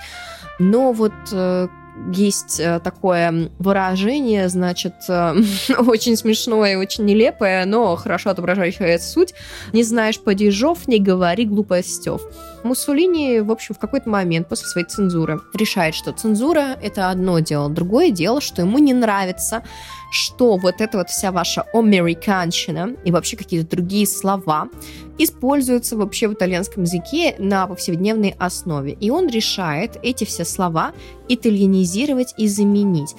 Но 0.57 0.93
вот 0.93 1.11
э, 1.33 1.67
есть 2.13 2.61
э, 2.61 2.79
такое 2.79 3.51
выражение, 3.59 4.47
значит, 4.47 4.95
э, 5.09 5.35
очень 5.77 6.15
смешное 6.15 6.73
и 6.73 6.75
очень 6.75 7.03
нелепое, 7.03 7.65
но 7.65 7.97
хорошо 7.97 8.29
отображающее 8.29 8.99
суть. 8.99 9.33
Не 9.73 9.83
знаешь 9.83 10.17
падежов, 10.17 10.87
не 10.87 10.99
говори 10.99 11.43
глупостев. 11.43 12.21
Муссолини, 12.63 13.39
в 13.39 13.51
общем, 13.51 13.75
в 13.75 13.79
какой-то 13.79 14.09
момент 14.09 14.47
после 14.47 14.67
своей 14.67 14.87
цензуры 14.87 15.41
решает, 15.53 15.95
что 15.95 16.11
цензура— 16.11 16.77
это 16.81 17.09
одно 17.09 17.39
дело. 17.39 17.69
Другое 17.69 18.11
дело, 18.11 18.41
что 18.41 18.61
ему 18.61 18.77
не 18.77 18.93
нравится, 18.93 19.63
что 20.11 20.57
вот 20.57 20.79
эта 20.79 20.97
вот 20.97 21.09
вся 21.09 21.31
ваша 21.31 21.63
американщина 21.73 22.95
и 23.03 23.11
вообще 23.11 23.37
какие-то 23.37 23.69
другие 23.69 24.05
слова 24.05 24.67
используются 25.17 25.97
вообще 25.97 26.27
в 26.27 26.33
итальянском 26.33 26.83
языке 26.83 27.35
на 27.39 27.65
повседневной 27.65 28.35
основе. 28.37 28.93
И 28.93 29.09
он 29.09 29.27
решает 29.27 29.97
эти 30.03 30.23
все 30.23 30.45
слова 30.45 30.91
итальянизировать 31.29 32.33
и 32.37 32.47
заменить. 32.47 33.15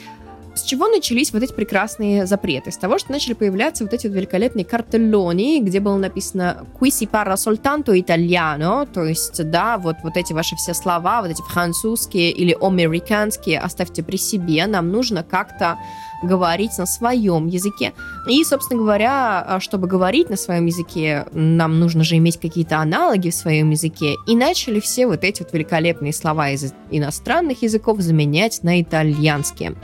С 0.54 0.64
чего 0.64 0.88
начались 0.88 1.32
вот 1.32 1.42
эти 1.42 1.52
прекрасные 1.52 2.26
запреты? 2.26 2.70
С 2.70 2.76
того, 2.76 2.98
что 2.98 3.10
начали 3.10 3.32
появляться 3.32 3.84
вот 3.84 3.94
эти 3.94 4.06
вот 4.06 4.14
великолепные 4.16 4.66
картеллони, 4.66 5.60
где 5.60 5.80
было 5.80 5.96
написано 5.96 6.66
«Qui 6.78 6.88
si 6.88 7.08
parla 7.10 7.36
soltanto 7.36 7.94
italiano», 7.94 8.86
то 8.86 9.04
есть, 9.04 9.42
да, 9.50 9.78
вот, 9.78 9.96
вот 10.02 10.16
эти 10.16 10.34
ваши 10.34 10.54
все 10.56 10.74
слова, 10.74 11.22
вот 11.22 11.30
эти 11.30 11.42
французские 11.42 12.30
или 12.32 12.56
американские 12.60 13.60
оставьте 13.60 14.02
при 14.02 14.16
себе, 14.16 14.66
нам 14.66 14.90
нужно 14.90 15.22
как-то 15.22 15.78
говорить 16.22 16.78
на 16.78 16.86
своем 16.86 17.48
языке. 17.48 17.92
И, 18.28 18.44
собственно 18.44 18.80
говоря, 18.80 19.44
а, 19.46 19.60
чтобы 19.60 19.88
говорить 19.88 20.30
на 20.30 20.36
своем 20.36 20.66
языке, 20.66 21.26
нам 21.32 21.80
нужно 21.80 22.04
же 22.04 22.16
иметь 22.16 22.38
какие-то 22.38 22.78
аналоги 22.78 23.30
в 23.30 23.34
своем 23.34 23.70
языке. 23.70 24.14
И 24.26 24.36
начали 24.36 24.80
все 24.80 25.06
вот 25.06 25.24
эти 25.24 25.42
вот 25.42 25.52
великолепные 25.52 26.12
слова 26.12 26.50
из 26.50 26.72
иностранных 26.90 27.62
языков 27.62 28.00
заменять 28.00 28.62
на 28.62 28.80
итальянские. 28.80 29.74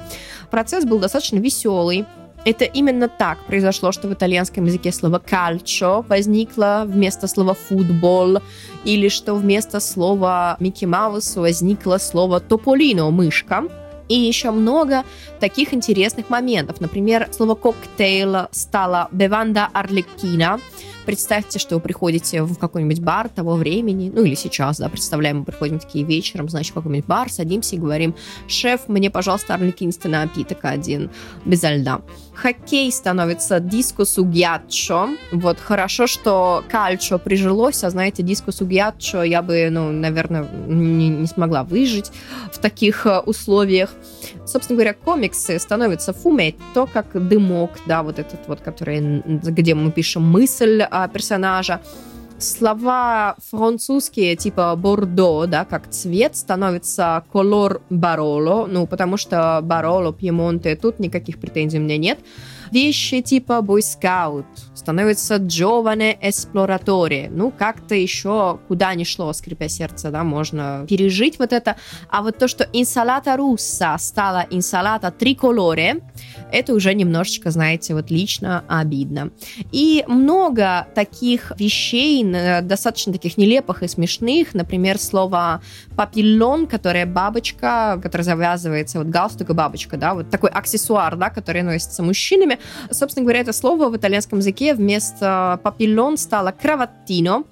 Процесс 0.51 0.85
был 0.85 0.99
достаточно 0.99 1.39
веселый. 1.39 2.05
Это 2.45 2.65
именно 2.65 3.09
так 3.09 3.39
произошло, 3.47 3.93
что 3.93 4.09
в 4.09 4.15
итальянском 4.15 4.65
языке 4.65 4.93
слово 4.93 5.19
«кальчо» 5.19 6.05
возникло 6.09 6.85
вместо 6.87 7.27
слова 7.27 7.55
«футбол», 7.55 8.39
или 8.85 9.09
что 9.09 9.35
вместо 9.35 9.81
слова 9.81 10.57
«Микки 10.61 10.85
Маус» 10.85 11.37
возникло 11.37 11.99
слово 11.99 12.41
«тополино»— 12.41 13.11
«мышка». 13.11 13.65
И 14.09 14.15
еще 14.15 14.51
много 14.51 15.05
таких 15.41 15.75
интересных 15.75 16.31
моментов. 16.31 16.81
Например, 16.81 17.29
слово 17.31 17.55
коктейл 17.55 18.49
стало 18.53 19.09
беванда 19.13 19.69
арлеккина. 19.75 20.61
Представьте, 21.09 21.59
что 21.59 21.77
вы 21.77 21.81
приходите 21.81 22.43
в 22.43 22.59
какой-нибудь 22.59 23.01
бар 23.01 23.31
того 23.31 23.55
времени, 23.55 24.13
ну 24.15 24.25
или 24.25 24.35
сейчас, 24.35 24.77
да, 24.77 24.91
представляем, 24.91 25.39
мы 25.39 25.45
приходим 25.47 25.79
такие 25.79 26.05
вечером, 26.05 26.51
значит, 26.51 26.73
в 26.73 26.75
какой-нибудь 26.75 27.07
бар, 27.07 27.31
садимся 27.31 27.77
и 27.77 27.79
говорим, 27.79 28.15
шеф, 28.47 28.89
мне, 28.89 29.11
пожалуйста, 29.11 29.55
арлекинский 29.55 30.11
напиток 30.11 30.67
один, 30.67 31.11
без 31.47 31.63
льда. 31.63 32.03
Хоккей 32.35 32.93
становится 32.93 33.59
дискусу 33.59 34.23
гиачо. 34.23 35.09
Вот 35.33 35.59
хорошо, 35.59 36.07
что 36.07 36.63
кальчо 36.69 37.19
прижилось, 37.19 37.83
а 37.85 37.91
знаете, 37.91 38.23
дискусу 38.23 38.67
гиачо 38.67 39.23
я 39.23 39.41
бы, 39.41 39.69
ну, 39.71 39.91
наверное, 39.91 40.47
не, 40.67 41.09
не 41.09 41.27
смогла 41.27 41.65
выжить 41.65 42.13
в 42.53 42.59
таких 42.59 43.07
э, 43.07 43.21
условиях. 43.21 43.91
Собственно 44.47 44.77
говоря, 44.77 44.95
комиксы 44.95 45.59
становятся 45.59 46.13
фуметто, 46.13 46.87
как 46.87 47.29
дымок, 47.29 47.71
да, 47.87 48.03
вот 48.03 48.19
этот 48.19 48.47
вот, 48.47 48.61
который, 48.61 49.23
где 49.25 49.75
мы 49.75 49.91
пишем 49.91 50.23
мысль 50.23 50.83
персонажа. 51.07 51.81
Слова 52.39 53.37
французские 53.51 54.37
типа 54.37 54.75
бордо, 54.77 55.47
да, 55.47 55.65
как 55.65 55.89
цвет, 55.91 56.37
становится 56.37 57.25
колор 57.33 57.83
бароло, 57.91 58.67
ну, 58.67 58.87
потому 58.87 59.17
что 59.17 59.61
бароло, 59.63 60.13
Пьемонте, 60.13 60.77
тут 60.77 61.01
никаких 61.01 61.39
претензий 61.39 61.79
у 61.79 61.83
меня 61.83 61.99
нет. 61.99 62.19
Вещи 62.71 63.21
типа 63.21 63.63
бойскаут 63.63 64.47
становится 64.75 65.37
giovane 65.37 66.19
esploratore. 66.21 67.29
Ну, 67.31 67.51
как-то 67.51 67.95
еще 67.95 68.59
куда 68.69 68.95
ни 68.95 69.05
шло, 69.05 69.33
скрипя 69.33 69.69
сердце, 69.69 70.11
да, 70.11 70.25
можно 70.25 70.87
пережить 70.89 71.39
вот 71.39 71.53
это. 71.53 71.77
А 72.09 72.23
вот 72.23 72.39
то, 72.39 72.49
что 72.49 72.69
инсалата 72.73 73.37
русса 73.37 73.97
стала 73.99 74.47
инсалата 74.51 75.11
триколоре, 75.11 76.01
это 76.53 76.75
уже 76.75 76.95
немножечко, 76.95 77.51
знаете, 77.51 77.95
вот 77.95 78.11
лично 78.11 78.65
обидно. 78.69 79.31
И 79.73 80.05
много 80.07 80.87
таких 80.95 81.53
вещей, 81.59 82.25
достаточно 82.63 83.13
таких 83.13 83.37
нелепых 83.37 83.83
и 83.83 83.89
смешных, 83.89 84.55
например, 84.55 84.99
слово 84.99 85.63
папиллон, 85.97 86.67
которое 86.67 87.07
бабочка, 87.07 87.99
которая 88.03 88.25
завязывается, 88.25 88.99
вот 88.99 89.09
галстук 89.09 89.51
и 89.51 89.53
бабочка, 89.53 89.97
да, 89.97 90.15
вот 90.15 90.31
такой 90.31 90.51
аксессуар, 90.51 91.17
да, 91.17 91.31
который 91.31 91.63
носится 91.63 92.03
мужчинами. 92.03 92.58
Собственно 92.91 93.25
говоря, 93.25 93.41
это 93.41 93.53
слово 93.53 93.89
в 93.89 93.97
итальянском 93.97 94.39
языке 94.39 94.75
вместо 94.75 95.61
папиллон 95.63 96.17
стало 96.17 96.53
краваттино, 96.53 97.45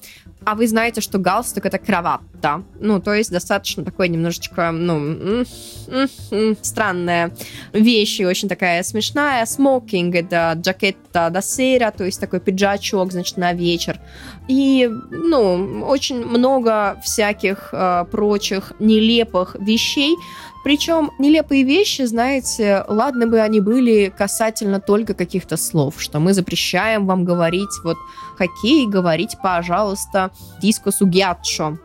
а 0.46 0.54
вы 0.54 0.68
знаете, 0.68 1.00
что 1.00 1.18
галстук 1.18 1.66
это 1.66 1.78
кроватта. 1.78 2.62
Ну, 2.78 3.00
то 3.00 3.12
есть 3.12 3.32
достаточно 3.32 3.84
такой 3.84 4.08
немножечко, 4.08 4.70
ну, 4.70 5.44
странная 6.62 7.34
вещь 7.72 8.20
и 8.20 8.26
очень 8.26 8.48
такая 8.48 8.84
смешная. 8.84 9.44
Смокинг 9.44 10.14
это 10.14 10.52
джакетта 10.56 11.30
до 11.30 11.42
сера, 11.42 11.90
то 11.90 12.04
есть 12.04 12.20
такой 12.20 12.38
пиджачок, 12.38 13.10
значит, 13.10 13.38
на 13.38 13.54
вечер. 13.54 13.98
И, 14.46 14.88
ну, 15.10 15.84
очень 15.84 16.24
много 16.24 17.00
всяких 17.02 17.70
э, 17.72 18.04
прочих 18.12 18.72
нелепых 18.78 19.56
вещей, 19.58 20.14
причем 20.66 21.12
нелепые 21.20 21.62
вещи, 21.62 22.02
знаете, 22.06 22.84
ладно 22.88 23.28
бы 23.28 23.38
они 23.38 23.60
были 23.60 24.12
касательно 24.18 24.80
только 24.80 25.14
каких-то 25.14 25.56
слов, 25.56 25.94
что 25.98 26.18
мы 26.18 26.34
запрещаем 26.34 27.06
вам 27.06 27.24
говорить 27.24 27.70
вот 27.84 27.96
хоккей, 28.36 28.88
говорить, 28.88 29.36
пожалуйста, 29.40 30.32
диско 30.60 30.90
сугиатчо. 30.90 31.78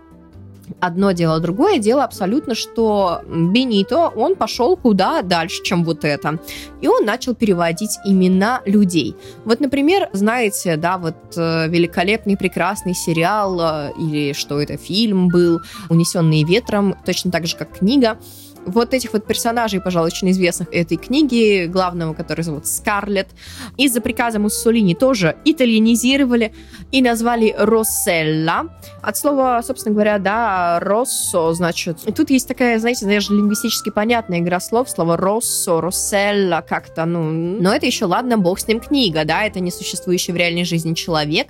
Одно 0.80 1.12
дело, 1.12 1.40
другое 1.40 1.78
дело 1.78 2.04
абсолютно, 2.04 2.56
что 2.56 3.22
Бенито, 3.28 4.08
он 4.08 4.36
пошел 4.36 4.76
куда 4.76 5.22
дальше, 5.22 5.62
чем 5.62 5.84
вот 5.84 6.04
это. 6.04 6.40
И 6.82 6.88
он 6.88 7.06
начал 7.06 7.36
переводить 7.36 8.00
имена 8.04 8.62
людей. 8.66 9.16
Вот, 9.46 9.60
например, 9.60 10.10
знаете, 10.14 10.76
да, 10.76 10.98
вот 10.98 11.16
э, 11.36 11.68
великолепный, 11.68 12.36
прекрасный 12.36 12.96
сериал, 12.96 13.60
э, 13.62 13.92
или 14.00 14.34
что 14.34 14.60
это, 14.60 14.78
фильм 14.78 15.28
был, 15.28 15.60
«Унесенные 15.90 16.44
ветром», 16.46 16.96
точно 17.06 17.30
так 17.30 17.46
же, 17.46 17.56
как 17.56 17.78
книга, 17.78 18.18
вот 18.66 18.94
этих 18.94 19.14
вот 19.14 19.26
персонажей, 19.26 19.82
пожалуй, 19.82 20.08
очень 20.08 20.32
известных 20.32 20.70
этой 20.72 20.98
книги, 20.98 21.66
главного, 21.66 22.14
который 22.14 22.42
зовут 22.42 22.68
Скарлетт, 22.68 23.30
из-за 23.78 24.02
приказа 24.02 24.40
Муссолини 24.40 24.96
тоже 24.96 25.36
итальянизировали 25.46 26.54
и 26.92 27.02
назвали 27.02 27.56
Росселла. 27.58 28.70
От 29.02 29.18
слова, 29.18 29.62
собственно 29.66 29.94
говоря, 29.94 30.20
да, 30.20 30.80
Россо, 30.80 31.54
значит. 31.54 32.00
И 32.06 32.12
тут 32.12 32.30
есть 32.30 32.48
такая, 32.48 32.80
знаете, 32.80 33.06
даже 33.06 33.34
лингвистически 33.34 33.90
понятная 33.90 34.40
игра 34.40 34.60
слов, 34.60 34.90
слово 34.90 35.18
Россо, 35.18 35.82
Росселла, 35.82 36.64
как-то, 36.68 37.06
ну... 37.06 37.24
Но 37.32 37.74
это 37.74 37.86
еще, 37.86 38.06
ладно, 38.06 38.38
бог 38.38 38.60
с 38.60 38.68
ним 38.68 38.80
книга, 38.80 39.26
да, 39.26 39.44
это 39.44 39.60
не 39.60 39.72
существующий 39.72 40.32
в 40.32 40.36
реальной 40.36 40.66
жизни 40.66 40.94
человек, 40.94 41.48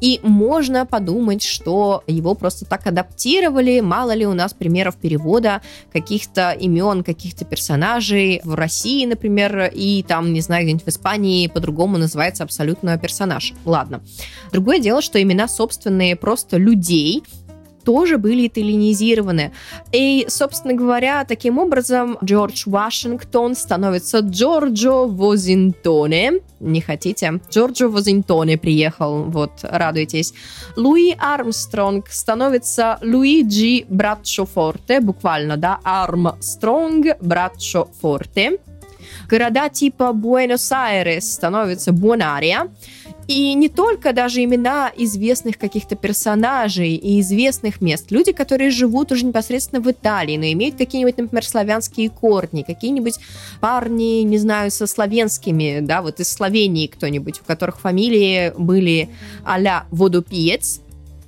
и 0.00 0.20
можно 0.22 0.86
подумать, 0.86 1.42
что 1.42 2.02
его 2.06 2.34
просто 2.34 2.64
так 2.64 2.86
адаптировали. 2.86 3.80
Мало 3.80 4.12
ли 4.12 4.26
у 4.26 4.34
нас 4.34 4.52
примеров 4.52 4.96
перевода 4.96 5.62
каких-то 5.92 6.52
имен, 6.52 7.02
каких-то 7.02 7.44
персонажей 7.44 8.40
в 8.44 8.54
России, 8.54 9.06
например, 9.06 9.70
и 9.72 10.02
там, 10.02 10.32
не 10.32 10.40
знаю, 10.40 10.64
где-нибудь 10.64 10.84
в 10.84 10.88
Испании 10.88 11.46
по-другому 11.46 11.98
называется 11.98 12.44
абсолютно 12.44 12.98
персонаж. 12.98 13.54
Ладно. 13.64 14.02
Другое 14.52 14.78
дело, 14.78 15.02
что 15.02 15.20
имена 15.20 15.48
собственные 15.48 16.16
просто 16.16 16.56
людей, 16.56 17.22
тоже 17.86 18.18
были 18.18 18.48
итальянизированы. 18.48 19.52
И, 19.92 20.26
собственно 20.28 20.74
говоря, 20.74 21.24
таким 21.24 21.58
образом 21.58 22.18
Джордж 22.22 22.64
Вашингтон 22.66 23.54
становится 23.54 24.18
Джорджо 24.18 25.06
Возинтоне. 25.06 26.40
Не 26.58 26.80
хотите? 26.80 27.40
Джорджо 27.48 27.88
Возинтоне 27.88 28.58
приехал, 28.58 29.22
вот, 29.24 29.52
радуйтесь. 29.62 30.34
Луи 30.76 31.14
Армстронг 31.16 32.08
становится 32.08 32.98
Луиджи 33.02 33.84
Браччофорте, 33.88 35.00
буквально, 35.00 35.56
да, 35.56 35.78
Армстронг 35.84 37.16
Браччофорте. 37.20 38.58
Города 39.28 39.68
типа 39.68 40.12
Буэнос-Айрес 40.12 41.34
становятся 41.34 41.92
Буонария. 41.92 42.68
И 43.28 43.54
не 43.54 43.68
только 43.68 44.12
даже 44.12 44.42
имена 44.44 44.92
известных 44.96 45.58
каких-то 45.58 45.96
персонажей 45.96 46.94
и 46.94 47.20
известных 47.20 47.80
мест. 47.80 48.10
Люди, 48.10 48.32
которые 48.32 48.70
живут 48.70 49.10
уже 49.10 49.24
непосредственно 49.24 49.80
в 49.80 49.90
Италии, 49.90 50.36
но 50.36 50.44
имеют 50.46 50.76
какие-нибудь, 50.76 51.18
например, 51.18 51.44
славянские 51.44 52.10
корни, 52.10 52.62
какие-нибудь 52.62 53.18
парни, 53.60 54.22
не 54.22 54.38
знаю, 54.38 54.70
со 54.70 54.86
славянскими, 54.86 55.80
да, 55.80 56.02
вот 56.02 56.20
из 56.20 56.28
Словении 56.28 56.86
кто-нибудь, 56.86 57.40
у 57.40 57.44
которых 57.44 57.80
фамилии 57.80 58.52
были 58.56 59.08
а-ля 59.44 59.86
Водопиец, 59.90 60.80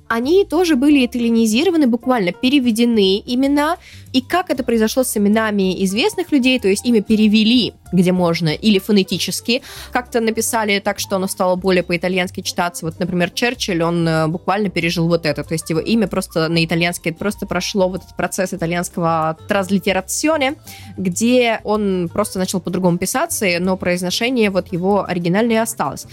они 0.09 0.43
тоже 0.43 0.75
были 0.75 1.05
итальянизированы, 1.05 1.87
буквально 1.87 2.31
переведены 2.31 3.21
имена. 3.25 3.77
И 4.11 4.21
как 4.21 4.49
это 4.49 4.63
произошло 4.63 5.03
с 5.03 5.15
именами 5.15 5.83
известных 5.85 6.31
людей, 6.31 6.59
то 6.59 6.67
есть 6.67 6.83
имя 6.83 7.03
перевели, 7.03 7.73
где 7.91 8.11
можно, 8.11 8.49
или 8.49 8.79
фонетически, 8.79 9.61
как-то 9.91 10.19
написали 10.19 10.79
так, 10.79 10.99
что 10.99 11.17
оно 11.17 11.27
стало 11.27 11.55
более 11.55 11.83
по-итальянски 11.83 12.41
читаться. 12.41 12.87
Вот, 12.87 12.99
например, 12.99 13.29
Черчилль, 13.29 13.83
он 13.83 14.07
э, 14.07 14.27
буквально 14.27 14.69
пережил 14.69 15.07
вот 15.07 15.27
это, 15.27 15.43
то 15.43 15.53
есть 15.53 15.69
его 15.69 15.79
имя 15.79 16.07
просто 16.07 16.49
на 16.49 16.65
итальянский, 16.65 17.13
просто 17.13 17.45
прошло 17.45 17.87
вот 17.87 18.01
этот 18.03 18.17
процесс 18.17 18.51
итальянского 18.51 19.37
транслитерационе, 19.47 20.55
где 20.97 21.61
он 21.63 22.09
просто 22.11 22.39
начал 22.39 22.59
по-другому 22.59 22.97
писаться, 22.97 23.45
но 23.59 23.77
произношение 23.77 24.49
вот 24.49 24.73
его 24.73 25.07
оригинальное 25.07 25.61
осталось. 25.61 26.07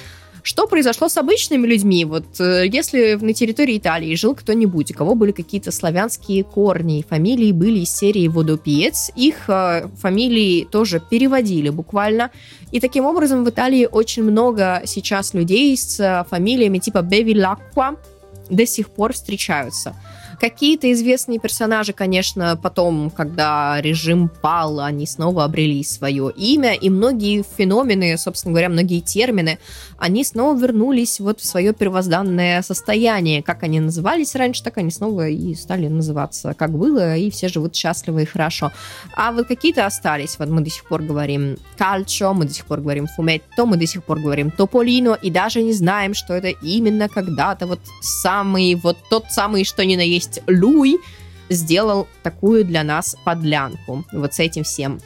Что 0.47 0.69
произошло 0.69 1.09
с 1.09 1.17
обычными 1.17 1.67
людьми? 1.67 2.05
Вот 2.05 2.39
э, 2.39 2.69
если 2.69 3.15
на 3.21 3.33
территории 3.33 3.79
Италии 3.79 4.15
жил 4.15 4.37
кто-нибудь, 4.37 4.93
у 4.93 4.95
кого 4.95 5.17
были 5.17 5.33
какие-то 5.33 5.73
славянские 5.73 6.45
корни, 6.45 7.05
фамилии 7.09 7.51
были 7.51 7.81
из 7.81 7.91
серии 7.91 8.29
водопиец, 8.29 9.11
их 9.17 9.51
э, 9.51 9.89
фамилии 10.01 10.65
тоже 10.71 11.01
переводили 11.01 11.71
буквально. 11.71 12.31
И 12.71 12.79
таким 12.79 13.07
образом 13.07 13.45
в 13.45 13.51
Италии 13.51 13.89
очень 13.91 14.23
много 14.23 14.83
сейчас 14.85 15.35
людей 15.35 15.77
с 15.77 15.99
э, 15.99 16.25
фамилиями 16.31 16.79
типа 16.79 17.03
Бевилаква 17.03 17.97
до 18.49 18.67
сих 18.67 18.91
пор 18.91 19.15
встречаются. 19.15 19.97
Какие-то 20.41 20.93
известные 20.93 21.39
персонажи, 21.39 21.93
конечно, 21.93 22.59
потом, 22.63 23.11
когда 23.11 23.81
режим 23.81 24.29
пал, 24.29 24.81
они 24.81 25.07
снова 25.07 25.45
обрели 25.45 25.83
свое 25.83 26.31
имя, 26.37 26.75
и 26.75 26.91
многие 26.91 27.43
феномены, 27.57 28.19
собственно 28.19 28.53
говоря, 28.53 28.69
многие 28.69 29.01
термины, 29.01 29.59
они 29.99 30.25
снова 30.25 30.59
вернулись 30.59 31.21
вот 31.21 31.41
в 31.41 31.45
свое 31.45 31.73
первозданное 31.73 32.61
состояние. 32.63 33.43
Как 33.43 33.63
они 33.63 33.81
назывались 33.81 34.35
раньше, 34.35 34.63
так 34.63 34.77
они 34.77 34.91
снова 34.91 35.29
и 35.29 35.55
стали 35.55 35.89
называться, 35.89 36.55
как 36.55 36.71
было, 36.73 37.17
и 37.17 37.31
все 37.31 37.49
живут 37.49 37.75
счастливо 37.75 38.19
и 38.19 38.25
хорошо. 38.27 38.73
А 39.17 39.33
вот 39.33 39.47
какие-то 39.47 39.87
остались. 39.87 40.39
Вот 40.39 40.49
мы 40.49 40.61
до 40.61 40.71
сих 40.71 40.85
пор 40.85 41.03
говорим 41.03 41.57
кальчо, 41.79 42.35
мы 42.35 42.45
до 42.45 42.53
сих 42.53 42.67
пор 42.67 42.81
говорим 42.81 43.07
фуметто, 43.07 43.65
мы 43.65 43.77
до 43.77 43.87
сих 43.87 44.05
пор 44.05 44.21
говорим 44.21 44.51
тополино, 44.51 45.19
и 45.21 45.31
даже 45.31 45.63
не 45.63 45.73
знаем, 45.73 46.13
что 46.13 46.35
это 46.35 46.49
именно 46.49 47.09
когда-то 47.09 47.67
вот 47.67 47.81
самый, 48.03 48.75
вот 48.75 48.99
тот 49.09 49.27
самый, 49.31 49.65
что 49.65 49.85
ни 49.85 49.97
на 49.97 50.03
есть 50.03 50.26
есть 50.27 50.41
Луи 50.49 50.99
сделал 51.49 52.09
такую 52.23 52.65
для 52.65 52.83
нас 52.83 53.17
подлянку 53.25 54.05
вот 54.13 54.35
с 54.35 54.41
этим 54.41 54.65
всем. 54.65 55.01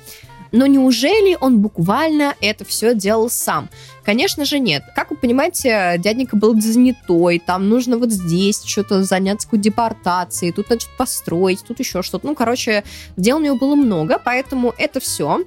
Но 0.52 0.66
неужели 0.66 1.36
он 1.40 1.60
буквально 1.60 2.34
это 2.40 2.64
все 2.64 2.92
делал 2.92 3.30
сам? 3.30 3.68
Конечно 4.04 4.44
же 4.44 4.58
нет. 4.58 4.82
Как 4.96 5.10
вы 5.10 5.16
понимаете, 5.16 5.94
дяденька 5.98 6.36
был 6.36 6.60
занятой, 6.60 7.38
там 7.38 7.68
нужно 7.68 7.98
вот 7.98 8.10
здесь 8.10 8.64
что-то 8.64 9.04
заняться 9.04 9.46
депортацией, 9.52 10.52
тут, 10.52 10.66
значит, 10.66 10.88
построить, 10.98 11.62
тут 11.62 11.78
еще 11.78 12.02
что-то. 12.02 12.26
Ну, 12.26 12.34
короче, 12.34 12.82
дел 13.16 13.36
у 13.36 13.40
него 13.40 13.56
было 13.56 13.76
много, 13.76 14.20
поэтому 14.24 14.74
это 14.76 14.98
все 14.98 15.44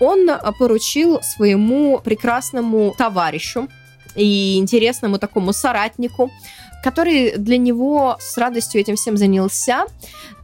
он 0.00 0.30
поручил 0.58 1.20
своему 1.22 1.98
прекрасному 1.98 2.94
товарищу 2.96 3.68
и 4.14 4.56
интересному 4.56 5.18
такому 5.18 5.52
соратнику, 5.52 6.30
который 6.86 7.36
для 7.36 7.58
него 7.58 8.16
с 8.20 8.38
радостью 8.38 8.80
этим 8.80 8.94
всем 8.94 9.16
занялся. 9.16 9.86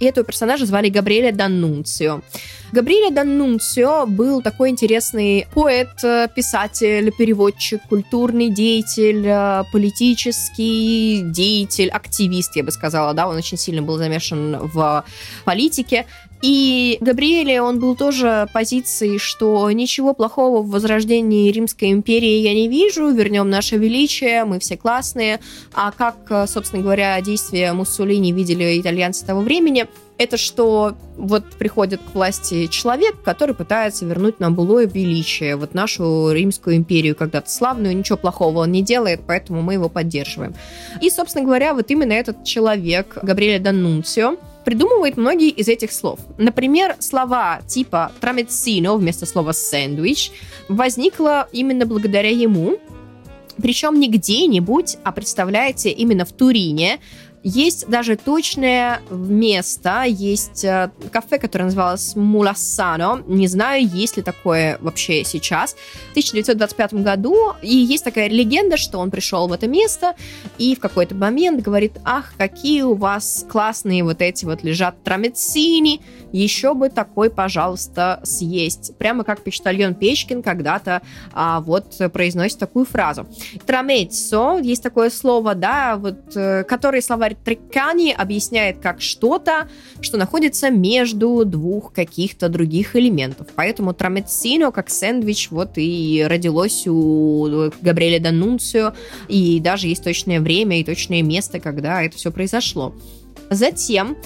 И 0.00 0.04
этого 0.04 0.26
персонажа 0.26 0.66
звали 0.66 0.88
Габриэля 0.88 1.30
Данунцио. 1.30 2.20
Габриэле 2.72 3.14
Даннунцио 3.14 4.06
был 4.06 4.42
такой 4.42 4.70
интересный 4.70 5.46
поэт, 5.54 5.94
писатель, 6.34 7.12
переводчик, 7.16 7.80
культурный 7.88 8.50
деятель, 8.50 9.24
э, 9.24 9.62
политический 9.72 11.20
деятель, 11.22 11.90
активист, 11.90 12.56
я 12.56 12.64
бы 12.64 12.72
сказала, 12.72 13.14
да, 13.14 13.28
он 13.28 13.36
очень 13.36 13.58
сильно 13.58 13.82
был 13.82 13.98
замешан 13.98 14.56
в 14.56 15.04
политике. 15.44 16.06
И 16.42 16.98
Габриэле, 17.00 17.62
он 17.62 17.78
был 17.78 17.96
тоже 17.96 18.48
позиции, 18.52 19.16
что 19.16 19.70
ничего 19.70 20.12
плохого 20.12 20.62
в 20.62 20.70
возрождении 20.70 21.50
Римской 21.50 21.92
империи 21.92 22.40
я 22.40 22.52
не 22.52 22.68
вижу, 22.68 23.08
вернем 23.10 23.48
наше 23.48 23.76
величие, 23.76 24.44
мы 24.44 24.58
все 24.58 24.76
классные. 24.76 25.40
А 25.72 25.92
как, 25.92 26.48
собственно 26.48 26.82
говоря, 26.82 27.20
действия 27.20 27.72
Муссолини 27.72 28.32
видели 28.32 28.80
итальянцы 28.80 29.24
того 29.24 29.40
времени– 29.40 29.86
это 30.22 30.36
что 30.36 30.94
вот 31.16 31.44
приходит 31.58 32.00
к 32.00 32.14
власти 32.14 32.66
человек, 32.68 33.22
который 33.24 33.54
пытается 33.54 34.04
вернуть 34.06 34.38
нам 34.38 34.54
былое 34.54 34.86
величие, 34.86 35.56
вот 35.56 35.74
нашу 35.74 36.30
Римскую 36.32 36.76
империю 36.76 37.16
когда-то 37.16 37.50
славную, 37.50 37.96
ничего 37.96 38.18
плохого 38.18 38.60
он 38.60 38.70
не 38.70 38.82
делает, 38.82 39.22
поэтому 39.26 39.62
мы 39.62 39.74
его 39.74 39.88
поддерживаем. 39.88 40.54
И, 41.00 41.10
собственно 41.10 41.44
говоря, 41.44 41.74
вот 41.74 41.90
именно 41.90 42.12
этот 42.12 42.44
человек, 42.44 43.18
Габриэле 43.22 43.58
Даннунцио, 43.58 44.36
придумывает 44.64 45.16
многие 45.16 45.50
из 45.50 45.68
этих 45.68 45.92
слов. 45.92 46.20
Например, 46.38 46.96
слова 46.98 47.60
типа 47.66 48.12
«трамеццино» 48.20 48.96
вместо 48.96 49.26
слова 49.26 49.52
«сэндвич» 49.52 50.32
возникло 50.68 51.48
именно 51.52 51.86
благодаря 51.86 52.30
ему, 52.30 52.78
причем 53.60 54.00
не 54.00 54.08
где-нибудь, 54.08 54.96
а 55.04 55.12
представляете, 55.12 55.90
именно 55.90 56.24
в 56.24 56.32
Турине, 56.32 57.00
есть 57.42 57.88
даже 57.88 58.16
точное 58.16 59.00
место, 59.10 60.04
есть 60.04 60.64
э, 60.64 60.90
кафе, 61.10 61.38
которое 61.38 61.64
называлось 61.64 62.14
Мулассано. 62.14 63.22
Не 63.26 63.48
знаю, 63.48 63.86
есть 63.86 64.16
ли 64.16 64.22
такое 64.22 64.78
вообще 64.80 65.24
сейчас. 65.24 65.74
В 66.08 66.10
1925 66.10 66.94
году. 66.94 67.52
И 67.62 67.74
есть 67.74 68.04
такая 68.04 68.28
легенда, 68.28 68.76
что 68.76 68.98
он 68.98 69.10
пришел 69.10 69.48
в 69.48 69.52
это 69.52 69.66
место 69.66 70.14
и 70.58 70.76
в 70.76 70.80
какой-то 70.80 71.14
момент 71.14 71.62
говорит, 71.62 71.94
ах, 72.04 72.34
какие 72.36 72.82
у 72.82 72.94
вас 72.94 73.44
классные 73.50 74.04
вот 74.04 74.22
эти 74.22 74.44
вот 74.44 74.62
лежат 74.62 75.02
трамецини, 75.02 76.00
еще 76.32 76.74
бы 76.74 76.88
такой, 76.88 77.30
пожалуйста, 77.30 78.20
съесть. 78.22 78.96
Прямо 78.98 79.24
как 79.24 79.42
почтальон 79.42 79.94
Печкин 79.94 80.42
когда-то 80.42 81.02
а, 81.32 81.60
вот 81.60 81.98
произносит 82.12 82.58
такую 82.58 82.86
фразу. 82.86 83.26
Трамеццо, 83.66 84.58
есть 84.58 84.82
такое 84.82 85.10
слово, 85.10 85.54
да, 85.54 85.96
вот, 85.96 86.36
э, 86.36 86.64
которое 86.64 87.02
Трекани 87.34 88.12
объясняет 88.12 88.78
как 88.80 89.00
что-то, 89.00 89.68
что 90.00 90.16
находится 90.16 90.70
между 90.70 91.44
двух 91.44 91.92
каких-то 91.92 92.48
других 92.48 92.96
элементов. 92.96 93.48
Поэтому 93.54 93.94
трамеццино 93.94 94.70
как 94.70 94.90
сэндвич 94.90 95.50
вот 95.50 95.72
и 95.76 96.24
родилось 96.28 96.86
у 96.86 97.70
Габриэля 97.80 98.20
Данунцио, 98.20 98.94
и 99.28 99.60
даже 99.60 99.88
есть 99.88 100.04
точное 100.04 100.40
время 100.40 100.80
и 100.80 100.84
точное 100.84 101.22
место, 101.22 101.60
когда 101.60 102.02
это 102.02 102.16
все 102.16 102.30
произошло. 102.30 102.94
Затем 103.50 104.16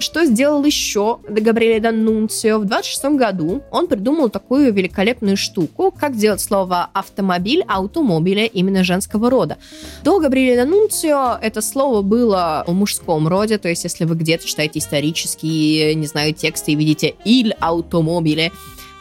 что 0.00 0.24
сделал 0.24 0.64
еще 0.64 1.18
Габриэле 1.28 1.80
Даннунцио? 1.80 2.58
В 2.58 2.64
26 2.64 3.04
году 3.16 3.62
он 3.70 3.86
придумал 3.86 4.30
такую 4.30 4.72
великолепную 4.72 5.36
штуку, 5.36 5.94
как 5.96 6.14
сделать 6.14 6.40
слово 6.40 6.88
автомобиль, 6.92 7.64
аутомобиле 7.68 8.46
именно 8.46 8.84
женского 8.84 9.30
рода. 9.30 9.58
До 10.02 10.18
Габриэле 10.18 10.56
Даннунцио 10.56 11.38
это 11.40 11.60
слово 11.60 12.02
было 12.02 12.64
в 12.66 12.72
мужском 12.72 13.28
роде, 13.28 13.58
то 13.58 13.68
есть 13.68 13.84
если 13.84 14.04
вы 14.04 14.14
где-то 14.16 14.46
читаете 14.46 14.78
исторические, 14.78 15.94
не 15.94 16.06
знаю, 16.06 16.34
тексты 16.34 16.72
и 16.72 16.74
видите 16.74 17.14
«il 17.24 17.56
automobile», 17.60 18.50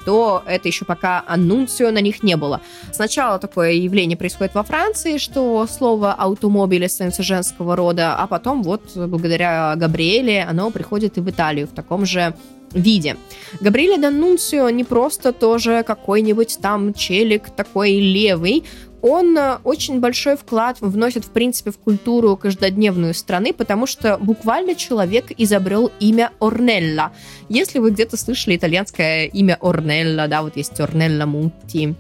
то 0.10 0.42
это 0.48 0.68
еще 0.68 0.86
пока 0.86 1.24
аннунцио 1.28 1.92
на 1.92 2.02
них 2.02 2.24
не 2.24 2.36
было. 2.36 2.62
Сначала 2.92 3.38
такое 3.38 3.74
явление 3.74 4.18
происходит 4.18 4.56
во 4.56 4.64
Франции, 4.64 5.20
что 5.20 5.68
слово 5.68 6.14
«аутомобиль» 6.14 6.90
становится 6.90 7.22
женского 7.22 7.76
рода, 7.76 8.16
а 8.16 8.26
потом 8.26 8.64
вот 8.64 8.82
благодаря 8.96 9.76
Габриэле 9.76 10.48
оно 10.50 10.72
приходит 10.72 11.20
и 11.20 11.22
в 11.22 11.30
Италию 11.30 11.68
в 11.68 11.76
таком 11.76 12.08
же 12.08 12.34
виде. 12.72 13.18
Габриэле 13.62 13.98
Даннунцио 13.98 14.70
не 14.70 14.84
просто 14.84 15.32
тоже 15.32 15.84
какой-нибудь 15.86 16.58
там 16.60 16.96
челик 16.96 17.52
такой 17.52 17.92
левый, 18.00 18.64
он 19.02 19.38
э, 19.38 19.58
очень 19.64 20.00
большой 20.00 20.38
вклад 20.38 20.78
вносит, 20.82 21.26
в 21.26 21.30
принципе, 21.30 21.72
в 21.72 21.78
культуру 21.78 22.36
каждодневную 22.38 23.14
страны, 23.14 23.54
потому 23.54 23.86
что 23.88 24.18
буквально 24.18 24.76
человек 24.76 25.32
изобрел 25.38 25.92
имя 26.00 26.32
Орнелла. 26.40 27.12
Если 27.50 27.80
вы 27.80 27.92
где-то 27.92 28.18
слышали 28.18 28.56
итальянское 28.56 29.26
имя 29.28 29.58
Орнелла, 29.62 30.28
да, 30.28 30.42
вот 30.42 30.58
есть 30.58 30.80
Орнелла 30.80 31.26
Мутти, 31.26 31.96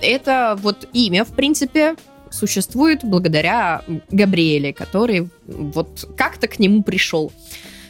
это 0.00 0.56
вот 0.60 0.88
имя, 0.92 1.24
в 1.24 1.32
принципе, 1.32 1.96
существует 2.30 3.04
благодаря 3.04 3.82
Габриэле, 4.10 4.72
который 4.72 5.28
вот 5.46 6.08
как-то 6.16 6.46
к 6.46 6.58
нему 6.58 6.82
пришел. 6.82 7.32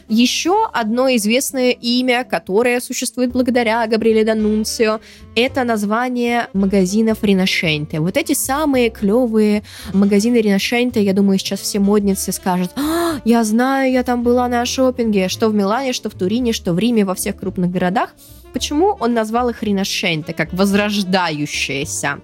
Еще 0.09 0.67
одно 0.73 1.07
известное 1.15 1.69
имя, 1.69 2.23
которое 2.23 2.79
существует 2.79 3.31
благодаря 3.31 3.85
Габриэле 3.85 4.25
Данунцио, 4.25 5.01
это 5.35 5.63
название 5.63 6.47
магазинов 6.53 7.23
Риношенте. 7.23 7.99
Вот 7.99 8.17
эти 8.17 8.33
самые 8.33 8.89
клевые 8.89 9.61
магазины 9.93 10.37
Риношенте, 10.37 11.03
я 11.03 11.13
думаю, 11.13 11.37
сейчас 11.37 11.59
все 11.59 11.77
модницы 11.77 12.31
скажут, 12.31 12.71
а, 12.75 13.21
я 13.23 13.43
знаю, 13.43 13.91
я 13.91 14.01
там 14.01 14.23
была 14.23 14.47
на 14.47 14.65
шопинге, 14.65 15.29
что 15.29 15.49
в 15.49 15.53
Милане, 15.53 15.93
что 15.93 16.09
в 16.09 16.15
Турине, 16.15 16.53
что 16.53 16.73
в 16.73 16.79
Риме, 16.79 17.05
во 17.05 17.13
всех 17.13 17.37
крупных 17.37 17.69
городах. 17.69 18.15
Почему 18.51 18.97
он 18.99 19.13
назвал 19.13 19.49
их 19.49 19.61
Риношенте, 19.61 20.33
как 20.33 20.51
возрождающиеся? 20.53 22.19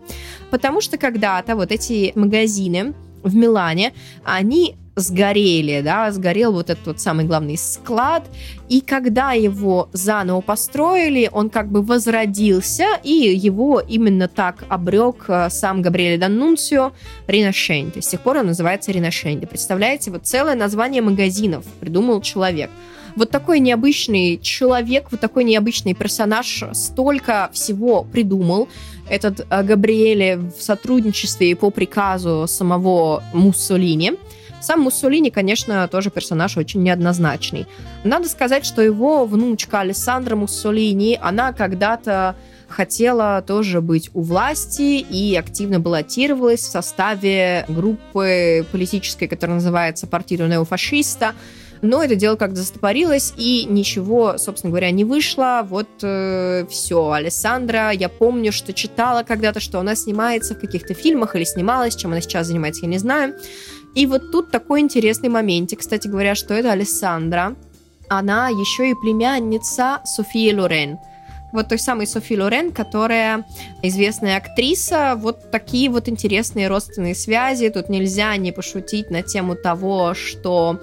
Потому 0.49 0.81
что 0.81 0.97
когда-то 0.97 1.55
вот 1.55 1.71
эти 1.71 2.13
магазины 2.15 2.95
в 3.21 3.35
Милане, 3.35 3.93
они 4.23 4.75
сгорели, 4.95 5.81
да, 5.81 6.11
сгорел 6.11 6.53
вот 6.53 6.69
этот 6.69 6.85
вот 6.87 6.99
самый 6.99 7.25
главный 7.25 7.57
склад, 7.57 8.23
и 8.69 8.81
когда 8.81 9.33
его 9.33 9.89
заново 9.91 10.41
построили, 10.41 11.29
он 11.31 11.49
как 11.49 11.69
бы 11.69 11.81
возродился, 11.81 12.85
и 13.03 13.11
его 13.11 13.81
именно 13.81 14.27
так 14.27 14.63
обрек 14.69 15.25
э, 15.27 15.49
сам 15.49 15.81
Габриэль 15.81 16.19
Даннунцио 16.19 16.93
Риношенте. 17.27 18.01
С 18.01 18.07
тех 18.07 18.21
пор 18.21 18.37
он 18.37 18.47
называется 18.47 18.91
Риношенте. 18.91 19.47
Представляете, 19.47 20.11
вот 20.11 20.25
целое 20.25 20.55
название 20.55 21.01
магазинов 21.01 21.65
придумал 21.79 22.21
человек. 22.21 22.69
Вот 23.15 23.29
такой 23.29 23.59
необычный 23.59 24.37
человек, 24.41 25.07
вот 25.11 25.21
такой 25.21 25.45
необычный 25.45 25.93
персонаж 25.93 26.63
столько 26.73 27.49
всего 27.53 28.03
придумал. 28.03 28.69
Этот 29.09 29.45
э, 29.49 29.63
Габриэле 29.63 30.37
в 30.37 30.61
сотрудничестве 30.61 31.51
и 31.51 31.53
по 31.53 31.69
приказу 31.69 32.45
самого 32.47 33.21
Муссолини– 33.33 34.13
сам 34.65 34.81
Муссолини, 34.81 35.29
конечно, 35.29 35.87
тоже 35.87 36.09
персонаж 36.09 36.57
очень 36.57 36.81
неоднозначный. 36.81 37.67
Надо 38.03 38.27
сказать, 38.27 38.65
что 38.65 38.81
его 38.81 39.25
внучка 39.25 39.81
Алессандра 39.81 40.35
Муссолини, 40.35 41.19
она 41.21 41.53
когда-то 41.53 42.35
хотела 42.67 43.43
тоже 43.45 43.79
быть 43.79 44.09
у 44.15 44.21
власти 44.21 44.99
и 44.99 45.35
активно 45.35 45.79
баллотировалась 45.79 46.61
в 46.61 46.71
составе 46.71 47.65
группы 47.67 48.65
политической, 48.71 49.27
которая 49.27 49.55
называется 49.55 50.07
«Партиду 50.07 50.47
неофашиста», 50.47 51.33
но 51.81 52.03
это 52.03 52.15
дело 52.15 52.35
как-то 52.35 52.55
застопорилось, 52.57 53.33
и 53.37 53.65
ничего, 53.69 54.37
собственно 54.37 54.71
говоря, 54.71 54.91
не 54.91 55.03
вышло. 55.03 55.65
Вот 55.67 55.87
э, 56.01 56.65
все. 56.69 57.11
Алессандра, 57.11 57.91
я 57.91 58.09
помню, 58.09 58.51
что 58.51 58.73
читала 58.73 59.23
когда-то, 59.23 59.59
что 59.59 59.79
она 59.79 59.95
снимается 59.95 60.55
в 60.55 60.59
каких-то 60.59 60.93
фильмах 60.93 61.35
или 61.35 61.43
снималась, 61.43 61.95
чем 61.95 62.11
она 62.11 62.21
сейчас 62.21 62.47
занимается, 62.47 62.81
я 62.83 62.87
не 62.87 62.97
знаю. 62.97 63.35
И 63.95 64.05
вот 64.05 64.31
тут 64.31 64.51
такой 64.51 64.81
интересный 64.81 65.29
моментик, 65.29 65.79
кстати 65.79 66.07
говоря, 66.07 66.35
что 66.35 66.53
это 66.53 66.73
Алессандра. 66.73 67.55
Она 68.09 68.49
еще 68.49 68.91
и 68.91 68.93
племянница 68.93 70.01
Софии 70.05 70.53
Лорен 70.53 70.99
вот 71.55 71.69
той 71.69 71.79
самой 71.79 72.05
Софи 72.05 72.39
Лорен, 72.39 72.71
которая 72.71 73.45
известная 73.81 74.37
актриса. 74.37 75.15
Вот 75.17 75.51
такие 75.51 75.89
вот 75.89 76.07
интересные 76.07 76.67
родственные 76.67 77.15
связи. 77.15 77.69
Тут 77.69 77.89
нельзя 77.89 78.35
не 78.37 78.51
пошутить 78.51 79.09
на 79.09 79.23
тему 79.23 79.55
того, 79.55 80.13
что 80.13 80.79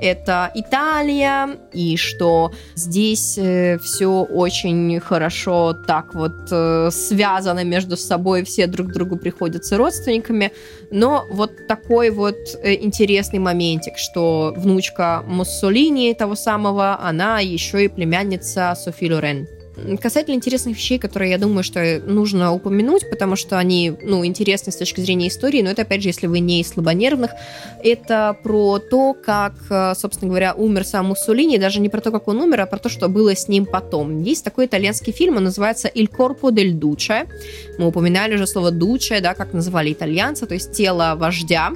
это 0.00 0.50
Италия, 0.54 1.56
и 1.72 1.96
что 1.96 2.52
здесь 2.74 3.38
э, 3.38 3.78
все 3.78 4.22
очень 4.22 5.00
хорошо 5.00 5.72
так 5.72 6.14
вот 6.14 6.48
э, 6.50 6.90
связано 6.90 7.64
между 7.64 7.96
собой, 7.96 8.44
все 8.44 8.66
друг 8.66 8.92
другу 8.92 9.16
приходятся 9.16 9.76
родственниками. 9.76 10.52
Но 10.90 11.26
вот 11.30 11.66
такой 11.66 12.10
вот 12.10 12.36
э, 12.62 12.74
интересный 12.74 13.38
моментик, 13.38 13.96
что 13.96 14.54
внучка 14.56 15.22
Муссолини 15.26 16.14
того 16.14 16.34
самого, 16.34 16.98
она 17.00 17.40
еще 17.40 17.84
и 17.84 17.88
племянница 17.88 18.74
Софи 18.76 19.12
Лорен. 19.12 19.48
Касательно 20.00 20.34
интересных 20.34 20.76
вещей, 20.76 20.98
которые 20.98 21.30
я 21.30 21.38
думаю, 21.38 21.62
что 21.62 22.00
нужно 22.04 22.52
упомянуть, 22.52 23.08
потому 23.10 23.36
что 23.36 23.58
они, 23.58 23.92
ну, 24.02 24.24
интересны 24.24 24.72
с 24.72 24.76
точки 24.76 25.00
зрения 25.00 25.28
истории, 25.28 25.62
но 25.62 25.70
это, 25.70 25.82
опять 25.82 26.02
же, 26.02 26.08
если 26.08 26.26
вы 26.26 26.40
не 26.40 26.60
из 26.60 26.68
слабонервных, 26.68 27.30
это 27.82 28.36
про 28.42 28.78
то, 28.78 29.14
как, 29.14 29.54
э, 29.70 29.94
собственно 29.94 30.28
говоря, 30.28 30.54
умер 30.54 30.84
сам 30.84 31.06
Муссолини, 31.06 31.58
даже 31.58 31.80
не 31.80 31.88
про 31.88 32.00
то, 32.00 32.10
как 32.10 32.28
он 32.28 32.40
умер, 32.40 32.62
а 32.62 32.66
про 32.66 32.78
то, 32.78 32.88
что 32.88 33.08
было 33.08 33.34
с 33.34 33.48
ним 33.48 33.66
потом. 33.66 34.22
Есть 34.22 34.44
такой 34.44 34.66
итальянский 34.66 35.12
фильм, 35.12 35.36
он 35.36 35.44
называется 35.44 35.88
«Il 35.88 36.08
corpo 36.08 36.50
del 36.50 36.72
duce». 36.72 37.28
Мы 37.78 37.86
упоминали 37.86 38.34
уже 38.34 38.46
слово 38.46 38.70
«дуче», 38.70 39.20
да, 39.20 39.34
как 39.34 39.52
называли 39.52 39.92
итальянца, 39.92 40.46
то 40.46 40.54
есть 40.54 40.72
тело 40.72 41.14
вождя. 41.16 41.72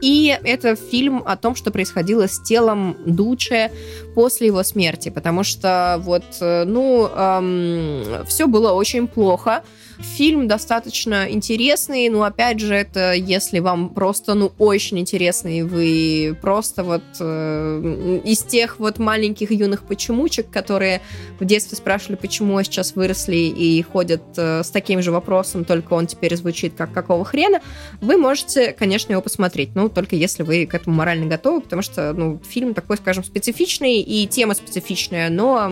И 0.00 0.36
это 0.44 0.76
фильм 0.76 1.22
о 1.24 1.36
том, 1.36 1.54
что 1.54 1.70
происходило 1.70 2.26
с 2.26 2.40
телом 2.42 2.96
Дуче 3.04 3.70
после 4.14 4.46
его 4.48 4.62
смерти, 4.62 5.10
потому 5.10 5.44
что 5.44 6.00
вот, 6.02 6.24
э, 6.40 6.64
ну, 6.64 7.06
эм, 7.06 8.24
все 8.26 8.46
было 8.46 8.72
очень 8.72 9.06
плохо. 9.06 9.62
Фильм 10.02 10.48
достаточно 10.48 11.30
интересный, 11.30 12.08
но 12.08 12.22
опять 12.22 12.58
же, 12.58 12.74
это 12.74 13.12
если 13.12 13.58
вам 13.58 13.90
просто, 13.90 14.34
ну, 14.34 14.52
очень 14.58 14.98
интересный, 14.98 15.62
вы 15.62 16.36
просто 16.40 16.84
вот 16.84 17.02
э, 17.20 18.20
из 18.24 18.42
тех 18.42 18.78
вот 18.78 18.98
маленьких 18.98 19.50
юных 19.50 19.82
почемучек, 19.82 20.48
которые 20.50 21.02
в 21.38 21.44
детстве 21.44 21.76
спрашивали, 21.76 22.16
почему 22.16 22.56
а 22.56 22.64
сейчас 22.64 22.94
выросли 22.94 23.36
и 23.36 23.82
ходят 23.82 24.22
э, 24.36 24.62
с 24.62 24.70
таким 24.70 25.02
же 25.02 25.12
вопросом, 25.12 25.64
только 25.64 25.92
он 25.92 26.06
теперь 26.06 26.34
звучит 26.36 26.74
как 26.76 26.92
какого 26.92 27.24
хрена, 27.24 27.60
вы 28.00 28.16
можете, 28.16 28.72
конечно, 28.72 29.12
его 29.12 29.22
посмотреть, 29.22 29.70
ну, 29.74 29.88
только 29.88 30.16
если 30.16 30.42
вы 30.42 30.66
к 30.66 30.74
этому 30.74 30.96
морально 30.96 31.26
готовы, 31.26 31.60
потому 31.60 31.82
что, 31.82 32.12
ну, 32.14 32.40
фильм 32.48 32.72
такой, 32.72 32.96
скажем, 32.96 33.22
специфичный 33.22 34.00
и 34.00 34.26
тема 34.26 34.54
специфичная, 34.54 35.28
но 35.28 35.70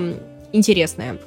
интересная. 0.53 1.19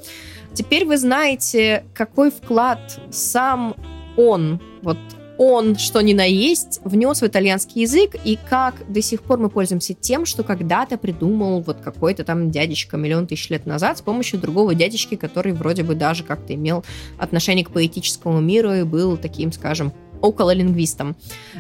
Теперь 0.54 0.86
вы 0.86 0.98
знаете, 0.98 1.86
какой 1.94 2.32
вклад 2.32 3.00
сам 3.10 3.76
он, 4.18 4.60
вот 4.82 4.98
он, 5.38 5.76
что 5.76 6.02
ни 6.02 6.14
на 6.14 6.26
есть, 6.26 6.82
внес 6.84 7.22
в 7.22 7.26
итальянский 7.26 7.82
язык, 7.82 8.16
и 8.24 8.38
как 8.48 8.76
до 8.88 9.02
сих 9.02 9.24
пор 9.24 9.40
мы 9.40 9.50
пользуемся 9.50 9.96
тем, 9.96 10.26
что 10.26 10.44
когда-то 10.44 11.00
придумал 11.00 11.62
вот 11.62 11.78
какой-то 11.82 12.24
там 12.24 12.52
дядечка 12.52 12.96
миллион 12.96 13.26
тысяч 13.26 13.50
лет 13.50 13.66
назад 13.66 13.98
с 13.98 14.02
помощью 14.02 14.40
другого 14.40 14.76
дядечки, 14.76 15.16
который 15.16 15.54
вроде 15.54 15.82
бы 15.82 15.96
даже 15.96 16.24
как-то 16.24 16.54
имел 16.54 16.86
отношение 17.18 17.66
к 17.66 17.72
поэтическому 17.72 18.40
миру 18.40 18.72
и 18.72 18.84
был 18.84 19.18
таким, 19.18 19.52
скажем, 19.52 19.94
около 20.22 20.52
лингвистом. 20.52 21.16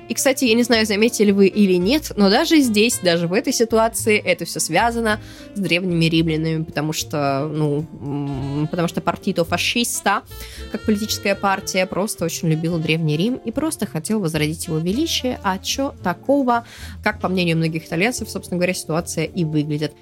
И, 0.09 0.13
кстати, 0.13 0.45
я 0.45 0.53
не 0.53 0.63
знаю, 0.63 0.85
заметили 0.85 1.31
вы 1.31 1.47
или 1.47 1.73
нет, 1.73 2.11
но 2.15 2.29
даже 2.29 2.59
здесь, 2.59 2.99
даже 2.99 3.27
в 3.27 3.33
этой 3.33 3.53
ситуации 3.53 4.17
это 4.17 4.45
все 4.45 4.59
связано 4.59 5.19
с 5.53 5.59
древними 5.59 6.05
римлянами, 6.05 6.63
потому 6.63 6.93
что, 6.93 7.47
ну, 7.51 7.85
потому 8.69 8.87
что 8.87 9.01
партито 9.01 9.45
фашиста, 9.45 10.23
как 10.71 10.81
политическая 10.81 11.35
партия, 11.35 11.85
просто 11.85 12.25
очень 12.25 12.49
любила 12.49 12.79
Древний 12.79 13.17
Рим 13.17 13.35
и 13.35 13.51
просто 13.51 13.85
хотел 13.85 14.19
возродить 14.19 14.67
его 14.67 14.77
величие, 14.77 15.39
а 15.43 15.61
что 15.61 15.95
такого, 16.03 16.65
как 17.03 17.19
по 17.19 17.27
мнению 17.27 17.57
многих 17.57 17.87
итальянцев, 17.87 18.29
собственно 18.29 18.57
говоря, 18.57 18.73
ситуация 18.73 19.25
и 19.25 19.45
выглядит. 19.45 19.93